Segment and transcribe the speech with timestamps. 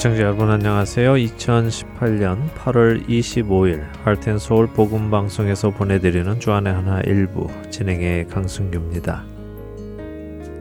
[0.00, 1.12] 애청자 여러분 안녕하세요.
[1.12, 9.26] 2018년 8월 25일 할텐서울 복음방송에서 보내드리는 주안의 하나 일부 진행의 강승규입니다.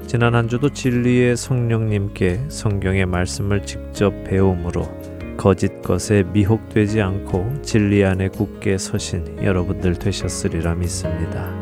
[0.08, 4.90] 지난 한 주도 진리의 성령님께 성경의 말씀을 직접 배움으로
[5.38, 11.59] 거짓 것에 미혹되지 않고 진리 안에 굳게 서신 여러분들 되셨으리라 믿습니다.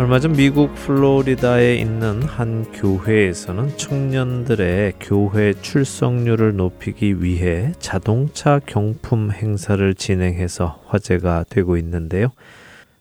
[0.00, 9.94] 얼마 전 미국 플로리다에 있는 한 교회에서는 청년들의 교회 출석률을 높이기 위해 자동차 경품 행사를
[9.94, 12.28] 진행해서 화제가 되고 있는데요.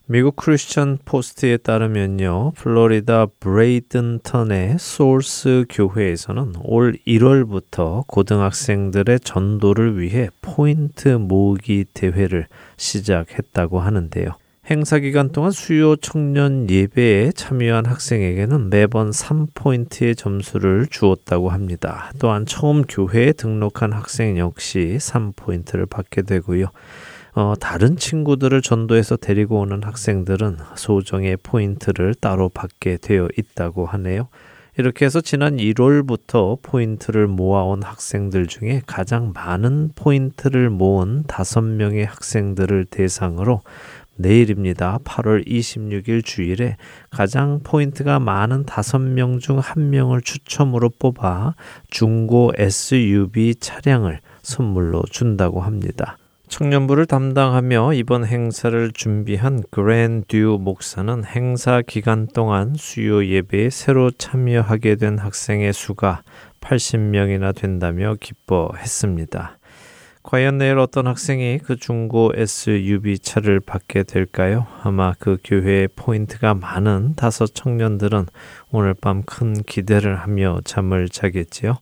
[0.08, 2.52] 미국 크리스천 포스트에 따르면요.
[2.58, 14.36] 플로리다 브레이든턴의 소스 교회에서는 올 1월부터 고등학생들의 전도를 위해 포인트 모으기 대회를 시작했다고 하는데요.
[14.70, 22.12] 행사 기간 동안 수요 청년 예배에 참여한 학생에게는 매번 3포인트의 점수를 주었다고 합니다.
[22.20, 26.68] 또한 처음 교회에 등록한 학생 역시 3포인트를 받게 되고요.
[27.34, 34.28] 어, 다른 친구들을 전도해서 데리고 오는 학생들은 소정의 포인트를 따로 받게 되어 있다고 하네요.
[34.78, 43.62] 이렇게 해서 지난 1월부터 포인트를 모아온 학생들 중에 가장 많은 포인트를 모은 5명의 학생들을 대상으로
[44.20, 45.00] 내일입니다.
[45.06, 46.76] 8월 26일 주일에
[47.10, 51.56] 가장 포인트가 많은 5명 중 1명을 추첨으로 뽑아
[51.90, 56.18] 중고 SUV 차량을 선물로 준다고 합니다.
[56.50, 65.20] 청년부를 담당하며 이번 행사를 준비한 그랜듀 목사는 행사 기간 동안 수요 예배에 새로 참여하게 된
[65.20, 66.24] 학생의 수가
[66.60, 69.59] 80명이나 된다며 기뻐했습니다.
[70.22, 74.68] 과연 내일 어떤 학생이 그 중고 SUV 차를 받게 될까요?
[74.84, 78.26] 아마 그 교회에 포인트가 많은 다섯 청년들은
[78.72, 81.78] 오늘 밤 큰 기대를 하며 잠을 자겠지요.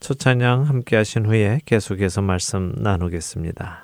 [0.00, 3.83] 첫 찬양 함께 하신 후에 계속해서 말씀 나누겠습니다.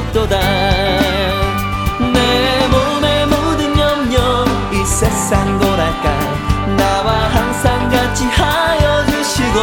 [0.00, 0.38] 없도다.
[1.98, 6.18] 내 몸에 모든 염려 이 세상 돌아가
[6.76, 9.58] 나와 항상 같이 하여 주시고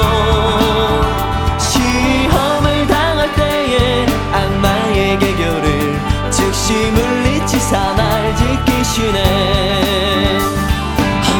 [1.57, 5.99] 시험을 당할 때에 악마의 계교를
[6.31, 9.77] 즉시 물리치사 날 지키시네.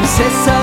[0.04, 0.57] 세상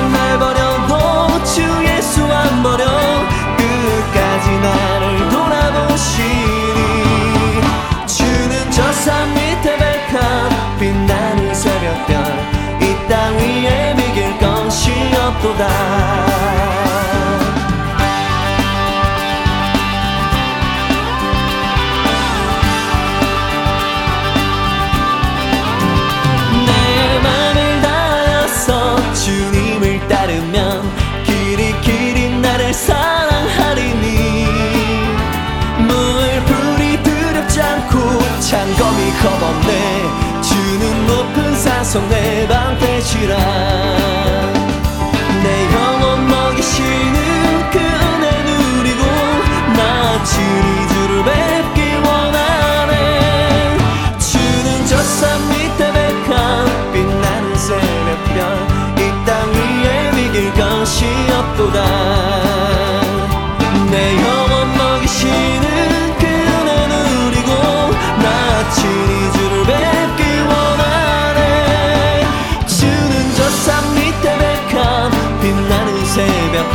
[40.41, 44.54] 주는 높은 사성 내 방패시라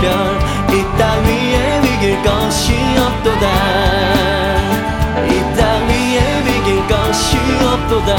[0.00, 3.47] 별이땅 위에 이길 것이 없도다.
[5.26, 8.17] 이땅 위에 이길 것이 없도다.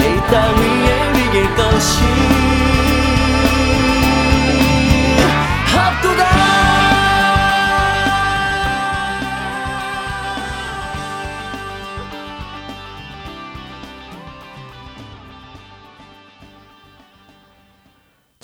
[0.00, 2.37] 이땅 위에 이길 것이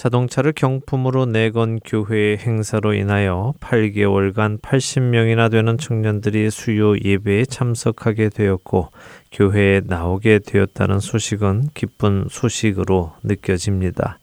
[0.05, 8.91] 자동차를 경품으로 내건 교회의 행사로 인하여 8개월간 80명이나 되는 청년들이 수요 예배에 참석하게 되었고
[9.33, 14.19] 교회에 나오게 되었다는 소식은 기쁜 소식으로 느껴집니다.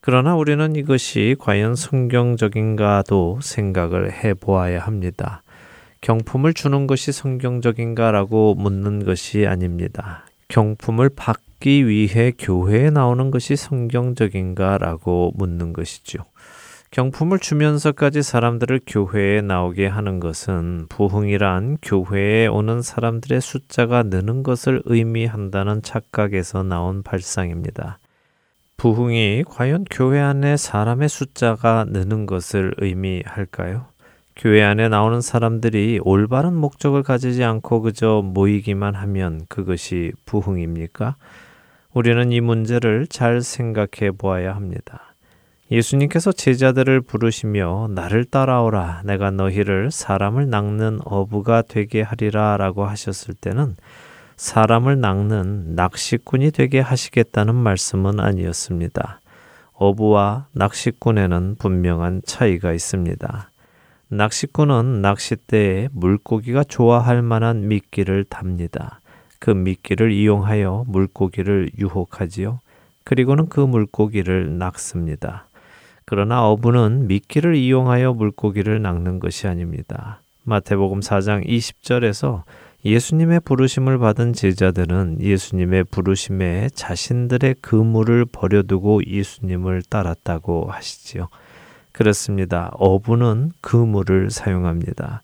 [0.00, 5.42] 그러나 우리는 이것이 과연 성경적인가도 생각을 해 보아야 합니다.
[6.02, 10.24] 경품을 주는 것이 성경적인가라고 묻는 것이 아닙니다.
[10.46, 16.24] 경품을 받 받기 위해 교회에 나오는 것이 성경적인가라고 묻는 것이죠.
[16.90, 25.82] 경품을 주면서까지 사람들을 교회에 나오게 하는 것은 부흥이란 교회에 오는 사람들의 숫자가 느는 것을 의미한다는
[25.82, 27.98] 착각에서 나온 발상입니다.
[28.76, 33.86] 부흥이 과연 교회 안에 사람의 숫자가 느는 것을 의미할까요?
[34.34, 41.16] 교회 안에 나오는 사람들이 올바른 목적을 가지지 않고 그저 모이기만 하면 그것이 부흥입니까?
[41.92, 45.14] 우리는 이 문제를 잘 생각해 보아야 합니다.
[45.72, 53.76] 예수님께서 제자들을 부르시며 나를 따라오라 내가 너희를 사람을 낚는 어부가 되게 하리라 라고 하셨을 때는
[54.36, 59.20] 사람을 낚는 낚시꾼이 되게 하시겠다는 말씀은 아니었습니다.
[59.72, 63.50] 어부와 낚시꾼에는 분명한 차이가 있습니다.
[64.08, 68.99] 낚시꾼은 낚싯대에 물고기가 좋아할 만한 미끼를 답니다.
[69.40, 72.60] 그 미끼를 이용하여 물고기를 유혹하지요.
[73.02, 75.48] 그리고는 그 물고기를 낚습니다.
[76.04, 80.20] 그러나 어부는 미끼를 이용하여 물고기를 낚는 것이 아닙니다.
[80.44, 82.42] 마태복음 4장 20절에서
[82.84, 91.28] 예수님의 부르심을 받은 제자들은 예수님의 부르심에 자신들의 그물을 버려두고 예수님을 따랐다고 하시지요.
[91.92, 92.70] 그렇습니다.
[92.74, 95.22] 어부는 그물을 사용합니다.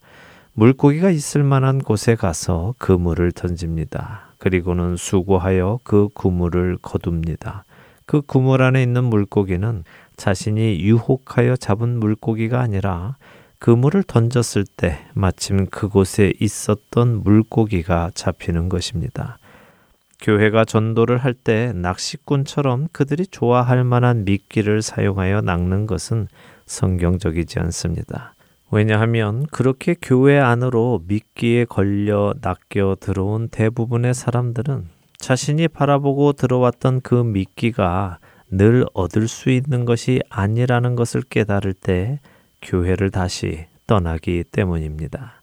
[0.59, 4.33] 물고기가 있을 만한 곳에 가서 그물을 던집니다.
[4.39, 7.65] 그리고는 수고하여 그 그물을 거둡니다.
[8.07, 9.85] 그 그물 안에 있는 물고기는
[10.17, 13.17] 자신이 유혹하여 잡은 물고기가 아니라
[13.59, 19.39] 그물을 던졌을 때 마침 그곳에 있었던 물고기가 잡히는 것입니다.
[20.23, 26.29] 교회가 전도를 할 때 낚시꾼처럼 그들이 좋아할 만한 미끼를 사용하여 낚는 것은
[26.65, 28.36] 성경적이지 않습니다.
[28.77, 38.19] 왜냐하면 그렇게 교회 안으로 미끼에 걸려 낚여 들어온 대부분의 사람들은 자신이 바라보고 들어왔던 그 미끼가
[38.51, 42.21] 늘 얻을 수 있는 것이 아니라는 것을 깨달을 때
[42.61, 45.41] 교회를 다시 떠나기 때문입니다.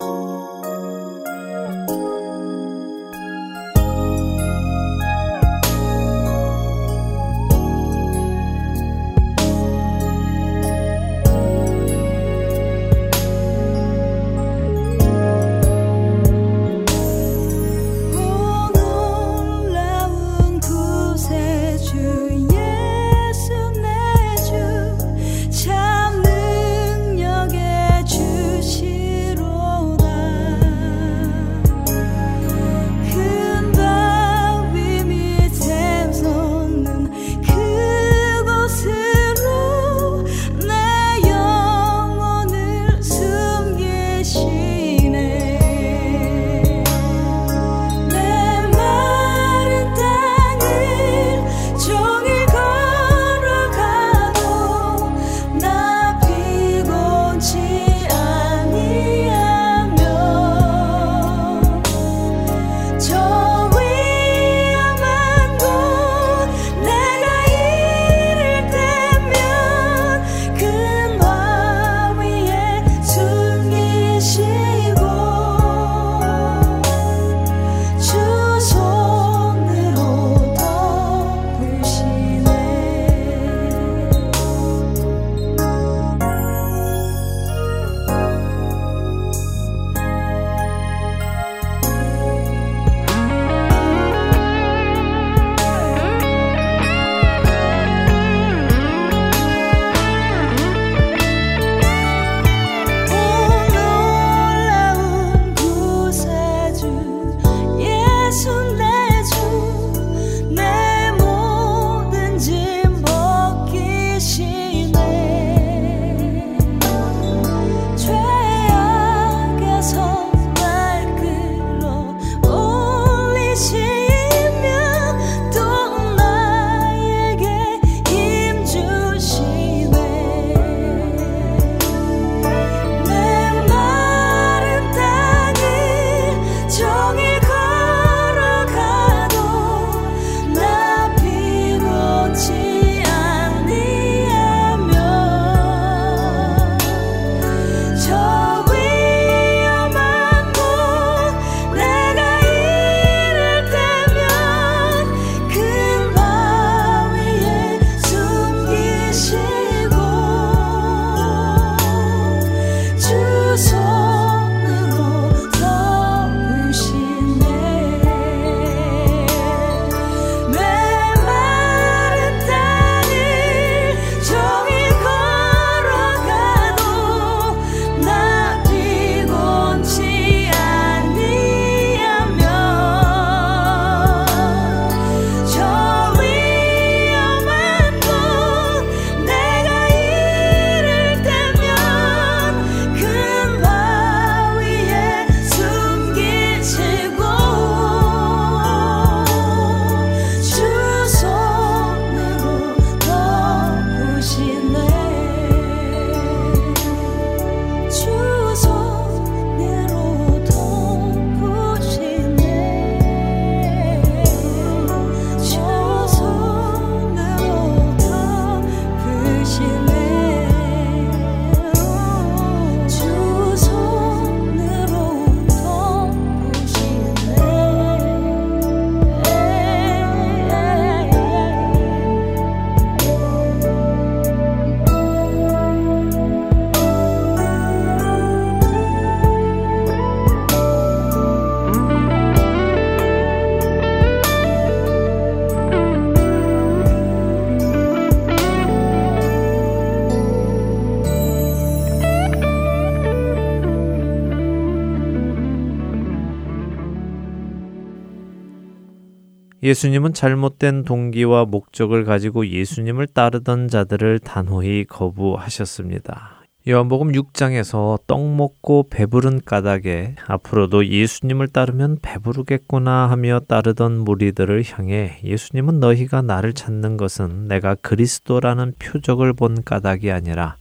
[259.63, 266.43] 예수님은 잘못된 동기와 목적을 가지고 예수님을 따르던 자들을 단호히 거부하셨습니다.
[266.67, 275.79] 요한복음 6장에서 떡 먹고 배부른 까닭에 앞으로도 예수님을 따르면 배부르겠구나 하며 따르던 무리들을 향해 예수님은
[275.79, 280.58] 너희가 나를 찾는 것은 내가 그리스도라는 표적을 본 까닭이 아니라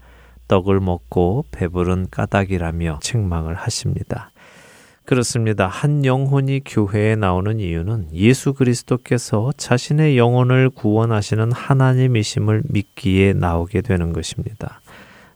[0.47, 4.32] 떡을 먹고 배부른 까닭이라며 책망을 하십니다.
[5.13, 5.67] 그렇습니다.
[5.67, 14.81] 한 영혼이 교회에 나오는 이유는 예수 그리스도께서 자신의 영혼을 구원하시는 하나님이심을 믿기에 나오게 되는 것입니다.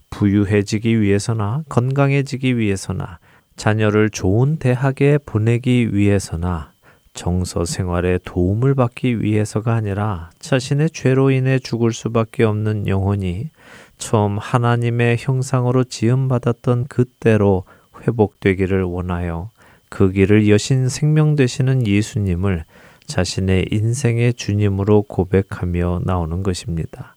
[0.08, 3.18] 부유해지기 위해서나 건강해지기 위해서나
[3.56, 6.72] 자녀를 좋은 대학에 보내기 위해서나
[7.12, 13.50] 정서 생활에 도움을 받기 위해서가 아니라 자신의 죄로 인해 죽을 수밖에 없는 영혼이
[13.98, 17.64] 처음 하나님의 형상으로 지음받았던 그때로
[18.06, 19.50] 회복되기를 원하여
[19.96, 22.64] 그 길을 여신 생명 되시는 예수님을
[23.06, 27.16] 자신의 인생의 주님으로 고백하며 나오는 것입니다.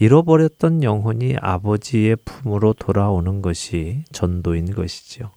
[0.00, 5.30] 잃어버렸던 영혼이 아버지의 품으로 돌아오는 것이 전도인 것이지요.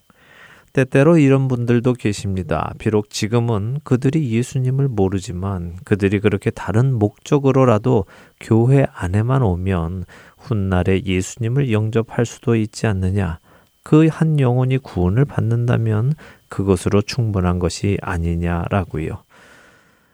[0.74, 2.74] 때때로 이런 분들도 계십니다.
[2.80, 8.06] 비록 지금은 그들이 예수님을 모르지만 그들이 그렇게 다른 목적으로라도
[8.40, 10.06] 교회 안에만 오면
[10.40, 13.38] 훗날에 예수님을 영접할 수도 있지 않느냐.
[13.86, 16.14] 그 한 영혼이 구원을 받는다면
[16.50, 19.24] 그것으로 충분한 것이 아니냐라고요.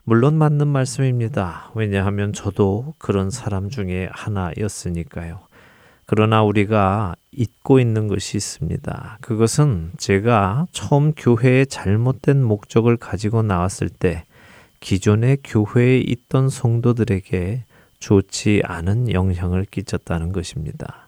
[0.04, 1.72] 물론 맞는 말씀입니다.
[1.76, 5.40] 왜냐하면 저도 그런 사람 중에 하나였으니까요.
[6.06, 9.20] 그러나 우리가 잊고 있는 것이 있습니다.
[9.22, 14.26] 그것은 제가 처음 교회에 잘못된 목적을 가지고 나왔을 때
[14.82, 17.64] 기존의 교회에 있던 성도들에게
[18.00, 21.08] 좋지 않은 영향을 끼쳤다는 것입니다.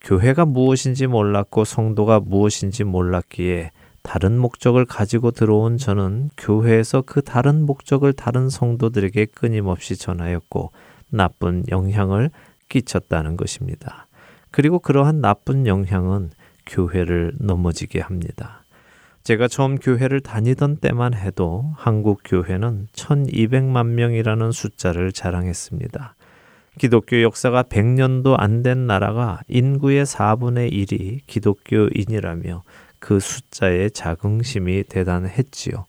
[0.00, 3.70] 교회가 무엇인지 몰랐고 성도가 무엇인지 몰랐기에
[4.02, 10.72] 다른 목적을 가지고 들어온 저는 교회에서 그 다른 목적을 다른 성도들에게 끊임없이 전하였고
[11.10, 12.30] 나쁜 영향을
[12.68, 14.06] 끼쳤다는 것입니다.
[14.50, 16.30] 그리고 그러한 나쁜 영향은
[16.66, 18.64] 교회를 넘어지게 합니다.
[19.22, 26.16] 제가 처음 교회를 다니던 때만 해도 한국 교회는 1200만 명이라는 숫자를 자랑했습니다.
[26.78, 32.62] 기독교 역사가 100년도 안 된 나라가 인구의 4분의 1이 기독교인이라며
[33.02, 35.86] 그 숫자의 자긍심이 대단했지요.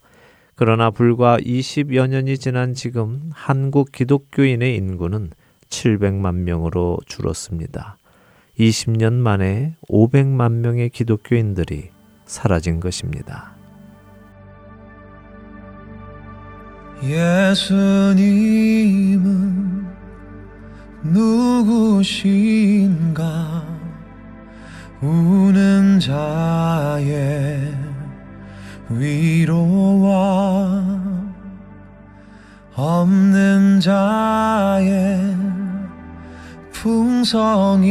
[0.56, 5.30] 그러나 불과 20여 년이 지난 지금 한국 기독교인의 인구는
[5.70, 8.00] 700만 명으로 줄었습니다.
[8.60, 11.92] 20년 만에 500만 명의 기독교인들이
[12.26, 13.54] 사라진 것입니다.
[17.04, 18.34] 예수님은
[21.04, 22.64] 누구신가?
[25.04, 27.76] 우는 자의
[28.88, 30.14] 위로와
[32.74, 35.36] 없는 자의
[36.72, 37.84] 풍성이며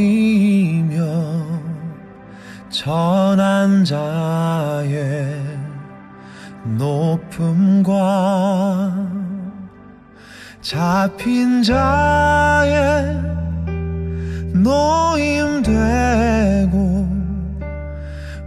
[2.70, 5.38] 전한 자의
[6.78, 7.92] 높음과
[10.62, 13.20] 잡힌 자의
[14.54, 15.72] 노임되고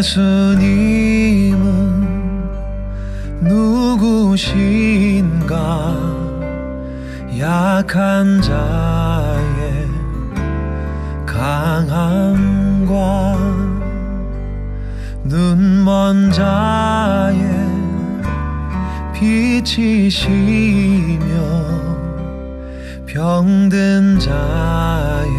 [0.00, 1.60] 예수님은
[3.42, 4.80] 누구신가?
[7.38, 9.86] 약한 자의
[11.26, 12.94] 강함과
[15.24, 17.38] 눈먼 자의
[19.12, 20.30] 빛이시며
[23.06, 25.30] 병든 자의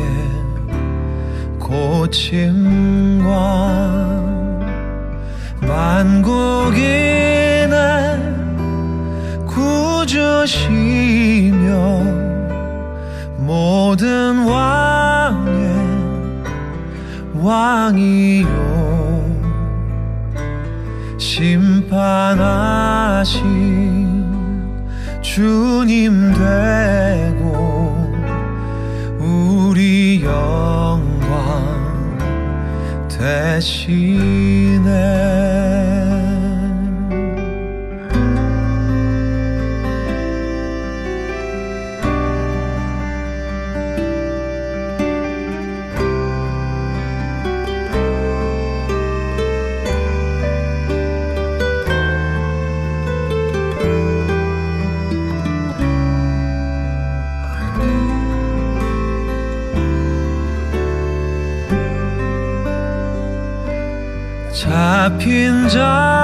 [1.58, 2.52] 고침과
[6.04, 7.70] 만국인의
[9.46, 10.48] 구주시며
[13.38, 15.62] 모든 왕의
[17.36, 18.50] 왕이요.
[21.20, 22.42] 심판하신
[25.22, 28.12] 주님 되고
[29.20, 31.02] 우리 영광
[33.08, 33.92] 대신에
[65.72, 66.21] 잡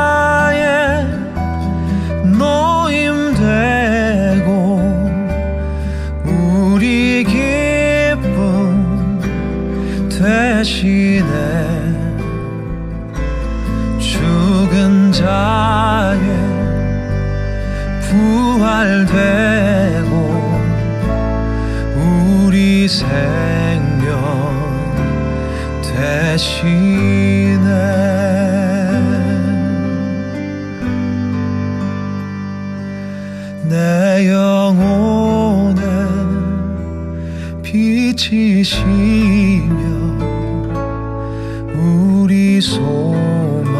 [42.61, 43.71] 소망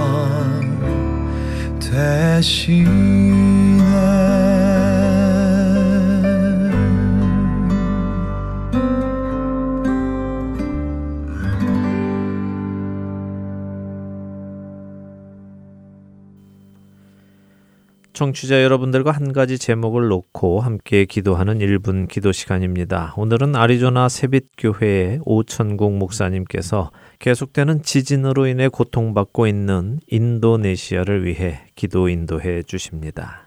[1.79, 3.26] 대신
[18.17, 23.13] 청취자 여러분들과 한 가지 제목을 놓고 함께 기도하는 1분 기도 시간입니다.
[23.15, 33.43] 오늘은 아리조나 세빛교회의 오천국 목사님께서 계속되는 지진으로 인해 고통받고 있는 인도네시아를 위해 기도 인도해 주십니다.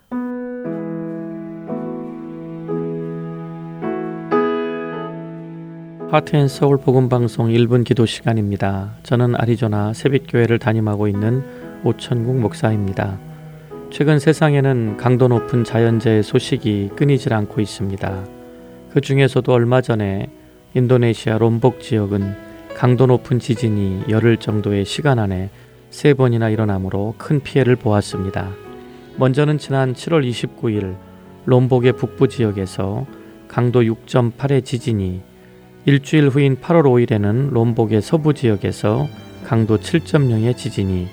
[6.13, 8.95] 하트앤서울 복음방송 1분 기도 시간입니다.
[9.03, 11.43] 저는 아리조나 세빛교회를 담임하고 있는
[11.83, 13.30] 오천국 목사입니다.
[13.91, 18.25] 최근 세상에는 강도 높은 자연재해 소식이 끊이질 않고 있습니다.
[18.93, 20.31] 그 중에서도 얼마 전에
[20.75, 22.37] 인도네시아 롬복 지역은
[22.77, 25.51] 강도 높은 지진이 열흘 정도의 시간 안에
[25.91, 28.53] 세 번이나 일어나므로 큰 피해를 보았습니다.
[29.17, 30.97] 먼저는 지난 7월 29일
[31.47, 33.07] 롬복의 북부 지역에서
[33.49, 35.21] 강도 6.8의 지진이
[35.87, 39.09] 일주일 후인 8월 5일에는 롬복의 서부 지역에서
[39.45, 41.09] 강도 7.0의 지진이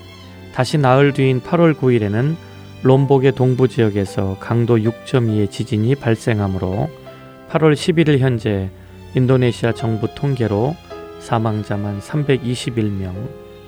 [0.54, 2.36] 다시 나흘 뒤인 8월 9일에는
[2.84, 6.88] 롬복의 동부 지역에서 강도 6.2의 지진이 발생하므로
[7.50, 8.70] 8월 11일 현재
[9.16, 10.76] 인도네시아 정부 통계로
[11.18, 13.12] 사망자만 321명,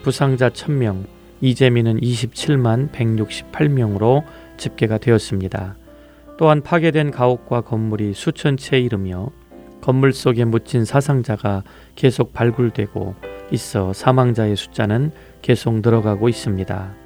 [0.03, 1.07] 부상자 1000명,
[1.41, 4.23] 이재민은 27만 168명으로
[4.57, 5.77] 집계가 되었습니다.
[6.39, 9.31] 또한 파괴된 가옥과 건물이 수천 채 이르며
[9.81, 11.65] 건물 속에 묻힌 사상자가
[11.97, 13.17] 계속 발굴되고
[13.51, 15.11] 있어 사망자의 숫자는
[15.43, 17.00] 계속 늘어가고 있습니다.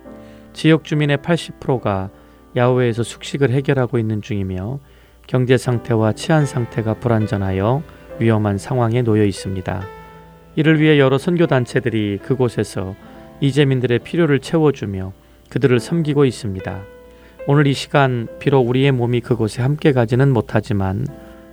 [0.55, 2.11] 지역 주민의 80%가
[2.57, 4.79] 야외에서 숙식을 해결하고 있는 중이며
[5.27, 7.83] 경제 상태와 치안 상태가 불안전하여
[8.21, 9.85] 위험한 상황에 놓여 있습니다.
[10.55, 12.95] 이를 위해 여러 선교 단체들이 그곳에서
[13.40, 15.12] 이재민들의 필요를 채워주며
[15.51, 16.83] 그들을 섬기고 있습니다.
[17.49, 21.05] 오늘 이 시간 비록 우리의 몸이 그곳에 함께 가지는 못하지만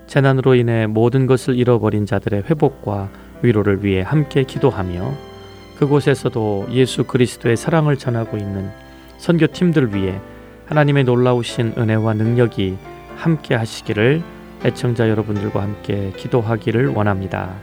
[0.05, 3.09] 재난으로 인해 모든 것을 잃어버린 자들의 회복과
[3.41, 5.11] 위로를 위해 함께 기도하며
[5.77, 8.69] 그곳에서도 예수 그리스도의 사랑을 전하고 있는
[9.21, 10.19] 선교팀들 위해
[10.65, 12.77] 하나님의 놀라우신 은혜와 능력이
[13.17, 14.23] 함께 하시기를
[14.65, 17.55] 애청자 여러분들과 함께 기도하기를 원합니다.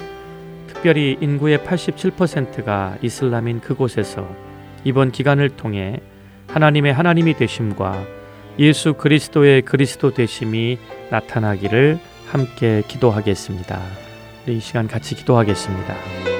[0.68, 4.28] 특별히 인구의 87%가 이슬람인 그곳에서
[4.84, 6.00] 이번 기간을 통해
[6.46, 8.04] 하나님의 하나님이 되심과
[8.60, 10.78] 예수 그리스도의 그리스도 되심이
[11.10, 13.80] 나타나기를 함께 기도하겠습니다.
[14.46, 16.37] 이 시간 같이 기도하겠습니다.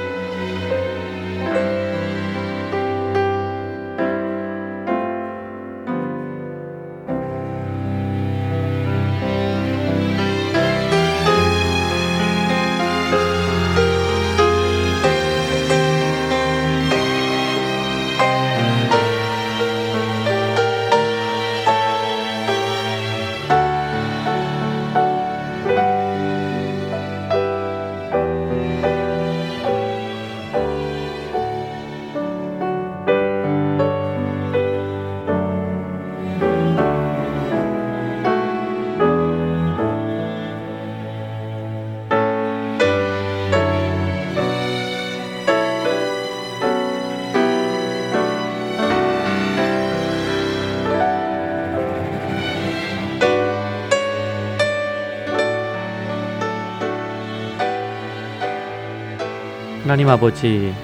[60.08, 60.74] 하나님 아버지,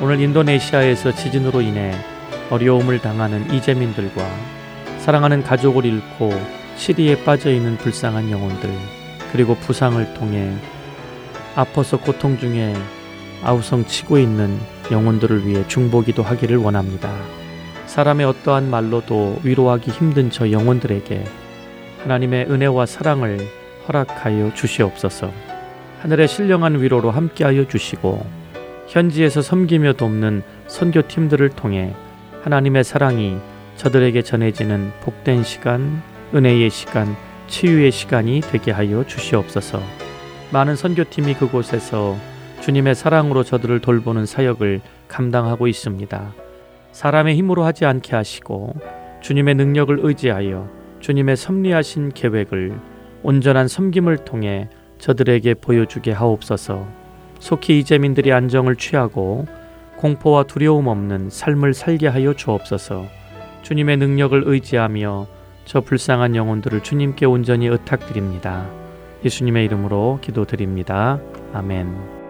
[0.00, 1.94] 오늘 인도네시아에서 지진으로 인해
[2.50, 4.20] 어려움을 당하는 이재민들과
[4.98, 6.32] 사랑하는 가족을 잃고
[6.74, 8.68] 시리에 빠져 있는 불쌍한 영혼들,
[9.30, 10.52] 그리고 부상을 통해
[11.54, 12.74] 아파서 고통 중에
[13.44, 14.58] 아우성 치고 있는
[14.90, 17.14] 영혼들을 위해 중보기도 하기를 원합니다.
[17.86, 21.24] 사람의 어떠한 말로도 위로하기 힘든 저 영혼들에게
[22.02, 23.38] 하나님의 은혜와 사랑을
[23.86, 25.51] 허락하여 주시옵소서.
[26.02, 28.26] 하늘의 신령한 위로로 함께하여 주시고
[28.88, 31.94] 현지에서 섬기며 돕는 선교팀들을 통해
[32.42, 33.38] 하나님의 사랑이
[33.76, 36.02] 저들에게 전해지는 복된 시간,
[36.34, 37.14] 은혜의 시간,
[37.46, 39.80] 치유의 시간이 되게 하여 주시옵소서.
[40.52, 42.16] 많은 선교팀이 그곳에서
[42.62, 46.34] 주님의 사랑으로 저들을 돌보는 사역을 감당하고 있습니다.
[46.90, 48.74] 사람의 힘으로 하지 않게 하시고
[49.20, 52.76] 주님의 능력을 의지하여 주님의 섭리하신 계획을
[53.22, 54.68] 온전한 섬김을 통해
[55.02, 56.86] 저들에게 보여주게 하옵소서.
[57.40, 59.46] 속히 이재민들이 안정을 취하고
[59.96, 63.06] 공포와 두려움 없는 삶을 살게 하여 주옵소서.
[63.62, 65.26] 주님의 능력을 의지하며
[65.64, 68.68] 저 불쌍한 영혼들을 주님께 온전히 의탁드립니다.
[69.24, 71.18] 예수님의 이름으로 기도드립니다.
[71.52, 72.21] 아멘.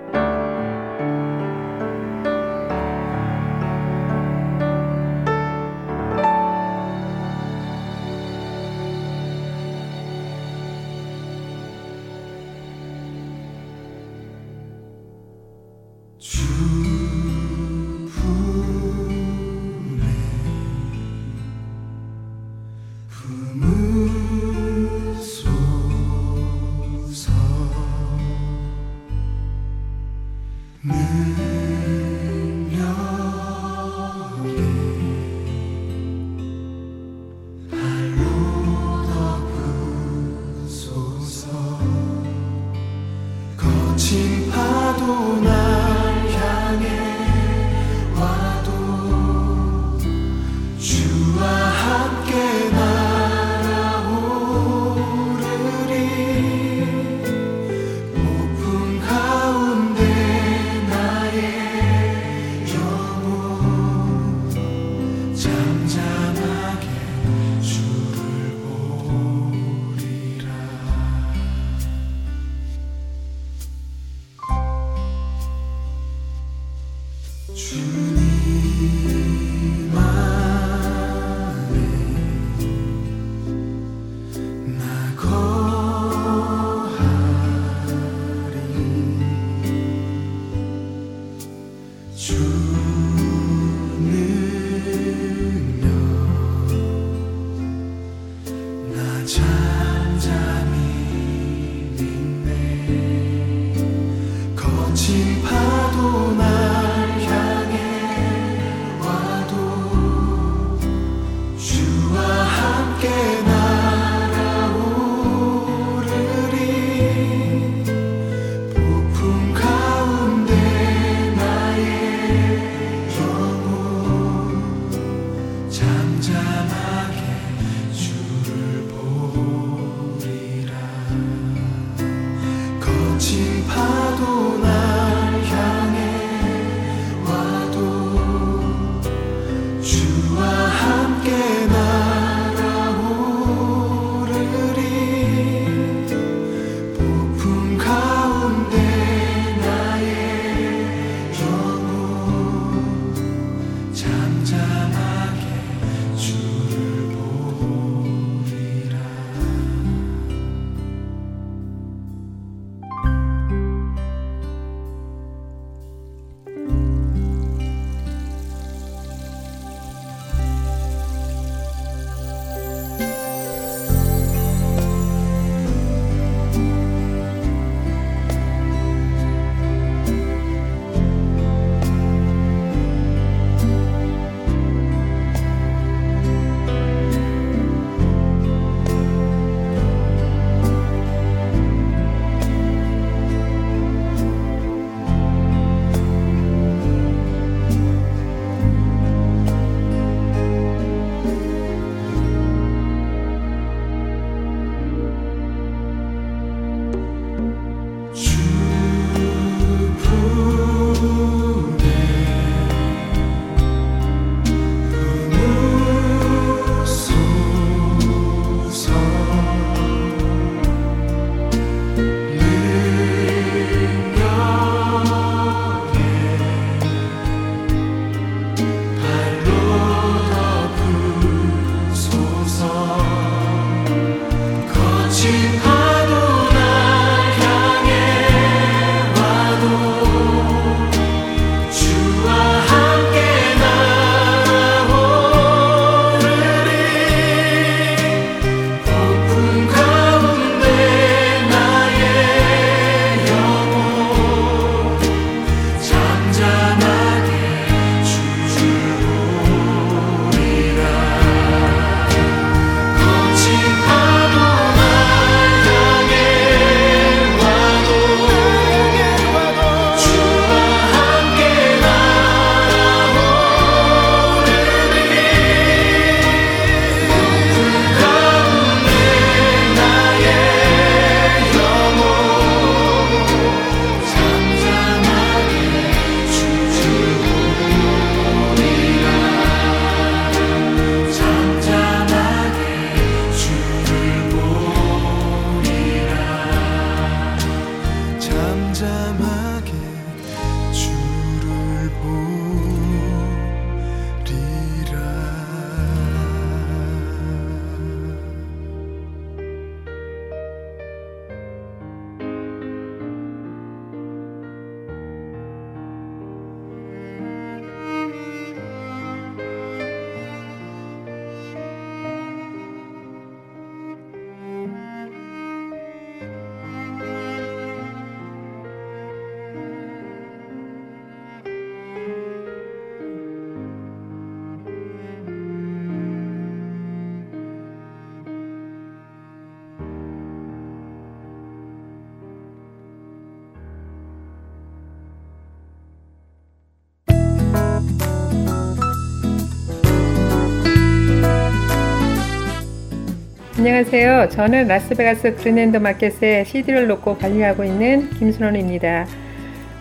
[354.28, 359.06] 저는 라스베가스 그린랜드 마켓에 CD를 놓고 관리하고 있는 김순원입니다.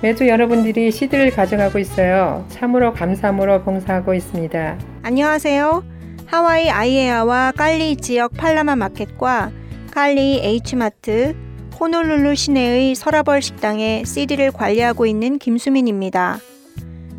[0.02, 2.46] 매주 여러분들이 CD를 가져가고 있어요.
[2.50, 4.78] 참으로 감사함으로 봉사하고 있습니다.
[5.04, 5.84] 안녕하세요.
[6.26, 9.52] 하와이 아이에아와 깔리 지역 팔라마 마켓과
[9.92, 11.36] 깔리 H마트,
[11.80, 16.40] 호놀룰루 시내의 서라벌 식당에 CD를 관리하고 있는 김수민입니다.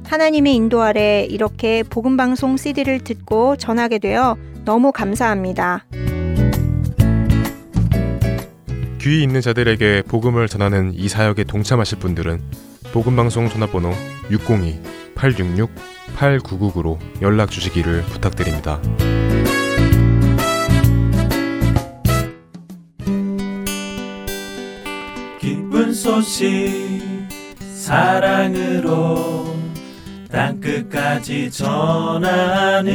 [0.06, 5.85] 하나님의 인도 아래 이렇게 복음방송 CD를 듣고 전하게 되어 너무 감사합니다.
[9.03, 12.41] 귀 있는 자들에게 복음을 전하는 이 사역에 동참하실 분들은
[12.93, 13.91] 복음방송 전화번호
[14.31, 18.81] 602-866-8999로 연락 주시기를 부탁드립니다.
[25.41, 27.03] 기쁜 소식
[27.75, 29.57] 사랑으로
[30.31, 32.93] 땅끝까지 전하는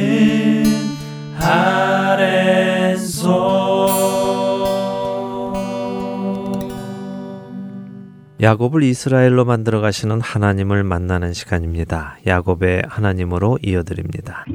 [8.39, 12.17] 야곱을 이스라엘로 만들어 가시는 하나님을 만나는 시간입니다.
[12.28, 14.45] 야곱의 하나님으로 이어드립니다.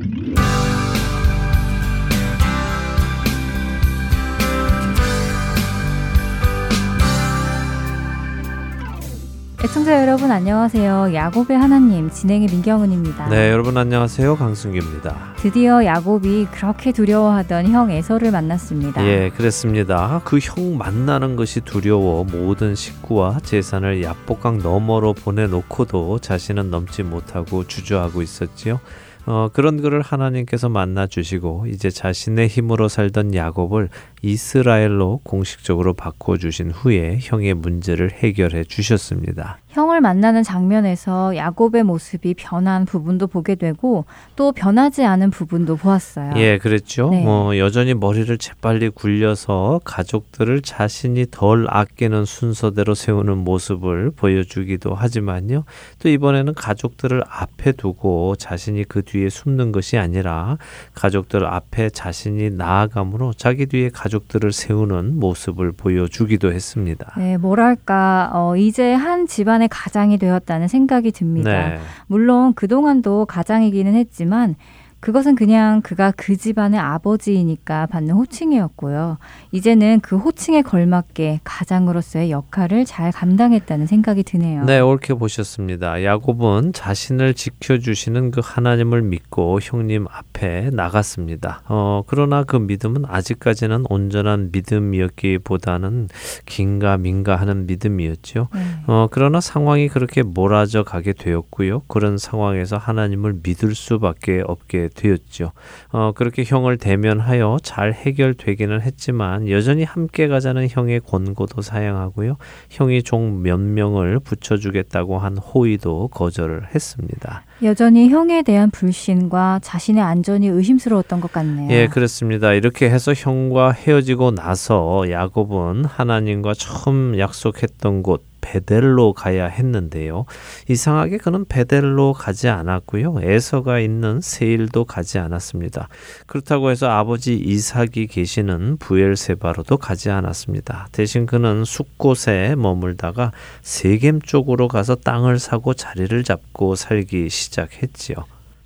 [9.65, 11.15] 애청자 여러분 안녕하세요.
[11.15, 13.29] 야곱의 하나님 진행의 민경은입니다.
[13.29, 14.35] 네, 여러분 안녕하세요.
[14.35, 15.35] 강승규입니다.
[15.37, 19.07] 드디어 야곱이 그렇게 두려워하던 형 에서를 만났습니다.
[19.07, 20.21] 예, 그랬습니다.
[20.25, 28.21] 그 형 만나는 것이 두려워 모든 식구와 재산을 야복강 너머로 보내놓고도 자신은 넘지 못하고 주저하고
[28.23, 28.81] 있었지요.
[29.25, 33.89] 어, 그런 그를 하나님께서 만나 주시고 이제 자신의 힘으로 살던 야곱을
[34.23, 39.59] 이스라엘로 공식적으로 바꿔 주신 후에 형의 문제를 해결해 주셨습니다.
[39.73, 44.05] 형을 만나는 장면에서 야곱의 모습이 변한 부분도 보게 되고
[44.37, 46.35] 또 변하지 않은 부분도 보았어요.
[46.37, 47.09] 예, 그랬죠.
[47.09, 47.25] 네.
[47.27, 55.65] 어, 여전히 머리를 재빨리 굴려서 가족들을 자신이 덜 아끼는 순서대로 세우는 모습을 보여주기도 하지만요.
[56.01, 60.59] 또 이번에는 가족들을 앞에 두고 자신이 그 뒤에 숨는 것이 아니라
[60.95, 67.15] 가족들 앞에 자신이 나아감으로 자기 뒤에 가족들을 세우는 모습을 보여주기도 했습니다.
[67.17, 71.69] 네, 뭐랄까 어, 이제 한 집안 의 가장이 되었다는 생각이 듭니다.
[71.69, 71.79] 네.
[72.07, 74.57] 물론 그동안도 가장이기는 했지만
[75.03, 79.19] 그것은 그냥 그가 그 집안의 아버지이니까 받는 호칭이었고요.
[79.51, 84.65] 이제는 그 호칭에 걸맞게 가장으로서의 역할을 잘 감당했다는 생각이 드네요.
[84.65, 86.05] 네, 옳게 보셨습니다.
[86.05, 91.63] 야곱은 자신을 지켜주시는 그 하나님을 믿고 형님 앞에 나갔습니다.
[91.67, 96.11] 어, 그러나 그 믿음은 아직까지는 온전한 믿음이었기보다는
[96.47, 98.49] 긴가민가 하는 믿음이었죠.
[98.55, 98.61] 네.
[98.87, 101.81] 어, 그러나 상황이 그렇게 몰아져 가게 되었고요.
[101.89, 105.53] 그런 상황에서 하나님을 믿을 수밖에 없게 되었죠.
[105.91, 112.37] 어, 그렇게 형을 대면하여 잘 해결되기는 했지만 여전히 함께 가자는 형의 권고도 사양하고요.
[112.71, 117.45] 형이 종 몇 명을 붙여주겠다고 한 호의도 거절을 했습니다.
[117.63, 121.71] 여전히 형에 대한 불신과 자신의 안전이 의심스러웠던 것 같네요.
[121.71, 122.53] 예, 그렇습니다.
[122.53, 130.27] 이렇게 해서 형과 헤어지고 나서 야곱은 하나님과 처음 약속했던 곳 베델로 가야 했는데요.
[130.69, 133.21] 이상하게 그는 베델로 가지 않았고요.
[133.23, 135.89] 에서가 있는 세일도 가지 않았습니다.
[136.27, 140.89] 그렇다고 해서 아버지 이삭이 계시는 부엘세바로도 가지 않았습니다.
[140.93, 143.33] 대신 그는 숲곳에 머물다가
[143.63, 148.17] 세겜 쪽으로 가서 땅을 사고 자리를 잡고 살기 시작했지요.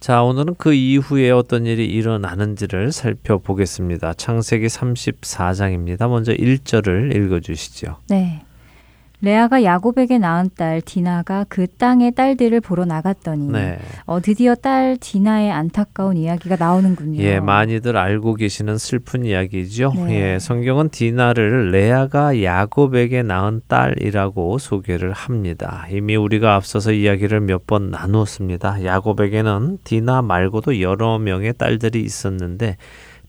[0.00, 4.14] 자, 오늘은 그 이후에 어떤 일이 일어나는지를 살펴보겠습니다.
[4.14, 6.08] 창세기 34장입니다.
[6.08, 7.96] 먼저 1절을 읽어 주시죠.
[8.08, 8.45] 네.
[9.22, 13.78] 레아가 야곱에게 낳은 딸 디나가 그 땅의 딸들을 보러 나갔더니 네.
[14.04, 17.20] 어, 드디어 딸 디나의 안타까운 이야기가 나오는군요.
[17.22, 19.92] 예, 많이들 알고 계시는 슬픈 이야기죠.
[20.06, 20.34] 네.
[20.34, 25.86] 예, 성경은 디나를 레아가 야곱에게 낳은 딸이라고 소개를 합니다.
[25.90, 28.84] 이미 우리가 앞서서 이야기를 몇 번 나누었습니다.
[28.84, 32.76] 야곱에게는 디나 말고도 여러 명의 딸들이 있었는데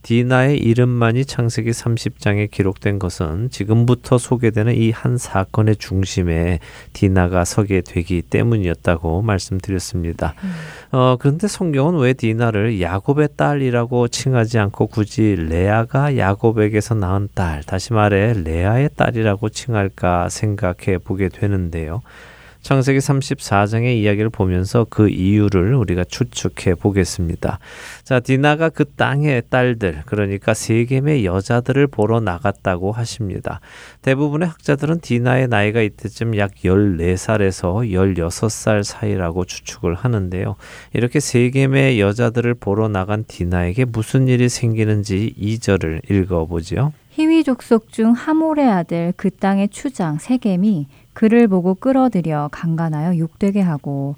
[0.02, 6.60] 디나의 이름만이 창세기 30장에 기록된 것은 지금부터 소개되는 이 한 사건의 중심에
[6.94, 10.34] 디나가 서게 되기 때문이었다고 말씀드렸습니다.
[10.92, 17.94] 어, 그런데 성경은 왜 디나를 야곱의 딸이라고 칭하지 않고 굳이 레아가 야곱에게서 낳은 딸, 다시
[17.94, 22.02] 말해 레아의 딸이라고 칭할까 생각해 보게 되는데요.
[22.68, 27.60] 창세기 34장의 이야기를 보면서 그 이유를 우리가 추측해 보겠습니다.
[28.04, 33.62] 자, 디나가 그 땅의 딸들, 그러니까 세겜의 여자들을 보러 나갔다고 하십니다.
[34.02, 40.58] 대부분의 학자들은 디나의 나이가 이때쯤 약 14살에서 16살 사이라고 추측을 하는데요.
[40.92, 46.92] 이렇게 세겜의 여자들을 보러 나간 디나에게 무슨 일이 생기는지 2절을 읽어보죠.
[47.18, 50.86] 히위 족속 중 하몰의 아들 그 땅의 추장 세겜이
[51.18, 54.16] 그를 보고 끌어들여 강간하여 욕되게 하고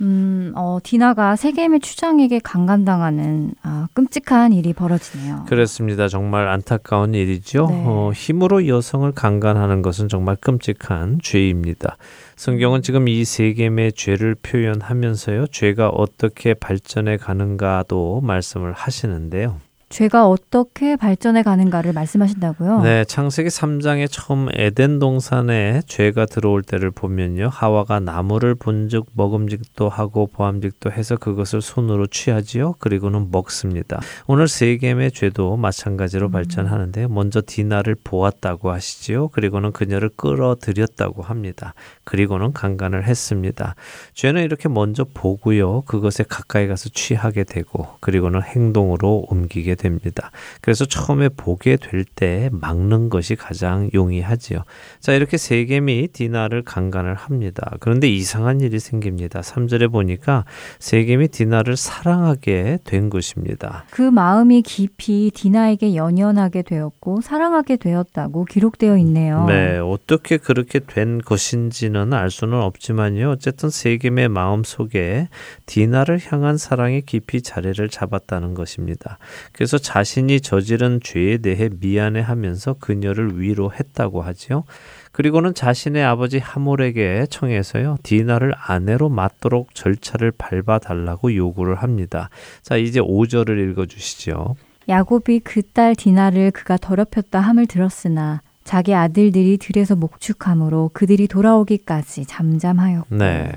[0.00, 5.44] 음, 어, 디나가 세겜의 추장에게 강간당하는 아, 끔찍한 일이 벌어지네요.
[5.46, 6.08] 그렇습니다.
[6.08, 7.68] 정말 안타까운 일이죠.
[7.70, 7.84] 네.
[7.86, 11.96] 어, 힘으로 여성을 강간하는 것은 정말 끔찍한 죄입니다.
[12.34, 19.60] 성경은 지금 이 세겜의 죄를 표현하면서요, 죄가 어떻게 발전해 가는가도 말씀을 하시는데요.
[19.92, 22.80] 죄가 어떻게 발전해 가는가를 말씀하신다고요?
[22.80, 27.50] 네, 창세기 3장에 처음 에덴 동산에 죄가 들어올 때를 보면요.
[27.52, 32.76] 하와가 나무를 본즉 먹음직도 하고 보암직도 해서 그것을 손으로 취하지요.
[32.78, 34.00] 그리고는 먹습니다.
[34.26, 39.28] 오늘 세겜의 죄도 마찬가지로 발전하는데 먼저 디나를 보았다고 하시지요.
[39.28, 41.74] 그리고는 그녀를 끌어들였다고 합니다.
[42.04, 43.74] 그리고는 강간을 했습니다.
[44.14, 45.82] 죄는 이렇게 먼저 보고요.
[45.82, 50.30] 그것에 가까이 가서 취하게 되고 그리고는 행동으로 옮기게 됩니다.
[50.60, 54.64] 그래서 처음에 보게 될 때 막는 것이 가장 용이하지요.
[55.00, 57.72] 자, 이렇게 세겜이 디나를 강간을 합니다.
[57.80, 59.40] 그런데 이상한 일이 생깁니다.
[59.40, 60.44] 3절에 보니까
[60.78, 63.84] 세겜이 디나를 사랑하게 된 것입니다.
[63.90, 69.46] 그 마음이 깊이 디나에게 연연하게 되었고 사랑하게 되었다고 기록되어 있네요.
[69.46, 73.30] 네, 어떻게 그렇게 된 것인지는 알 수는 없지만요.
[73.30, 75.28] 어쨌든 세겜의 마음 속에
[75.66, 79.18] 디나를 향한 사랑이 깊이 자리를 잡았다는 것입니다.
[79.52, 84.64] 그래서 자신이 저지른 죄에 대해 미안해하면서 그녀를 위로했다고 하지요.
[85.12, 92.30] 그리고는 자신의 아버지 하몰에게 청해서요 디나를 아내로 맞도록 절차를 밟아 달라고 요구를 합니다.
[92.62, 94.56] 자 이제 5절을 읽어 주시죠.
[94.88, 103.14] 야곱이 그 딸 디나를 그가 더럽혔다 함을 들었으나 자기 아들들이 들에서 목축함으로 그들이 돌아오기까지 잠잠하였고
[103.16, 103.52] 네,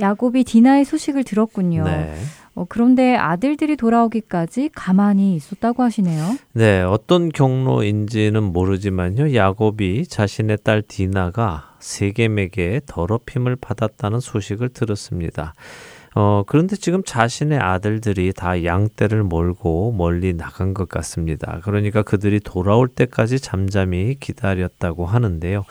[0.00, 1.84] 야곱이 디나의 소식을 들었군요.
[1.84, 2.14] 네.
[2.56, 6.38] 어, 그런데 아들들이 돌아오기까지 가만히 있었다고 하시네요.
[6.54, 9.34] 네, 어떤 경로인지는 모르지만요.
[9.34, 15.52] 야곱이 자신의 딸 디나가 세겜에게 더럽힘을 받았다는 소식을 들었습니다.
[16.14, 21.60] 어, 그런데 지금 자신의 아들들이 다 양떼를 몰고 멀리 나간 것 같습니다.
[21.62, 25.64] 그러니까 그들이 돌아올 때까지 잠잠히 기다렸다고 하는데요.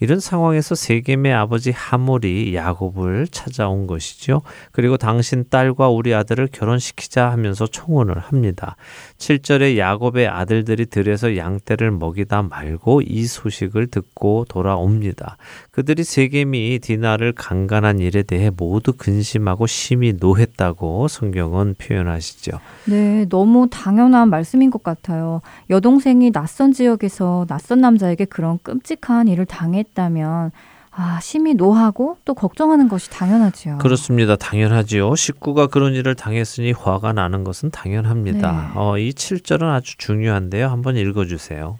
[0.00, 4.42] 이런 상황에서 세겜의 아버지 하몰이 야곱을 찾아온 것이죠.
[4.70, 8.76] 그리고 당신 딸과 우리 아들을 결혼시키자 하면서 청혼을 합니다.
[9.18, 15.36] 7절에 야곱의 아들들이 들에서 양떼를 먹이다 말고 이 소식을 듣고 돌아옵니다.
[15.72, 22.60] 그들이 세겜이 디나를 강간한 일에 대해 모두 근심하고 심히 노했다고 성경은 표현하시죠.
[22.86, 25.40] 네, 너무 당연한 말씀인 것 같아요.
[25.70, 30.50] 여동생이 낯선 지역에서 낯선 남자에게 그런 끔찍한 일을 당했 다면
[30.90, 33.78] 아, 심히 노하고 또 걱정하는 것이 당연하지요.
[33.78, 34.34] 그렇습니다.
[34.34, 35.14] 당연하지요.
[35.14, 38.52] 식구가 그런 일을 당했으니 화가 나는 것은 당연합니다.
[38.52, 38.58] 네.
[38.74, 40.66] 어, 이 7절은 아주 중요한데요.
[40.66, 41.78] 한번 읽어 주세요.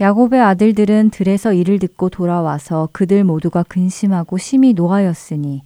[0.00, 5.62] 야곱의 아들들은 들에서 이를 듣고 돌아와서 그들 모두가 근심하고 심히 노하였으니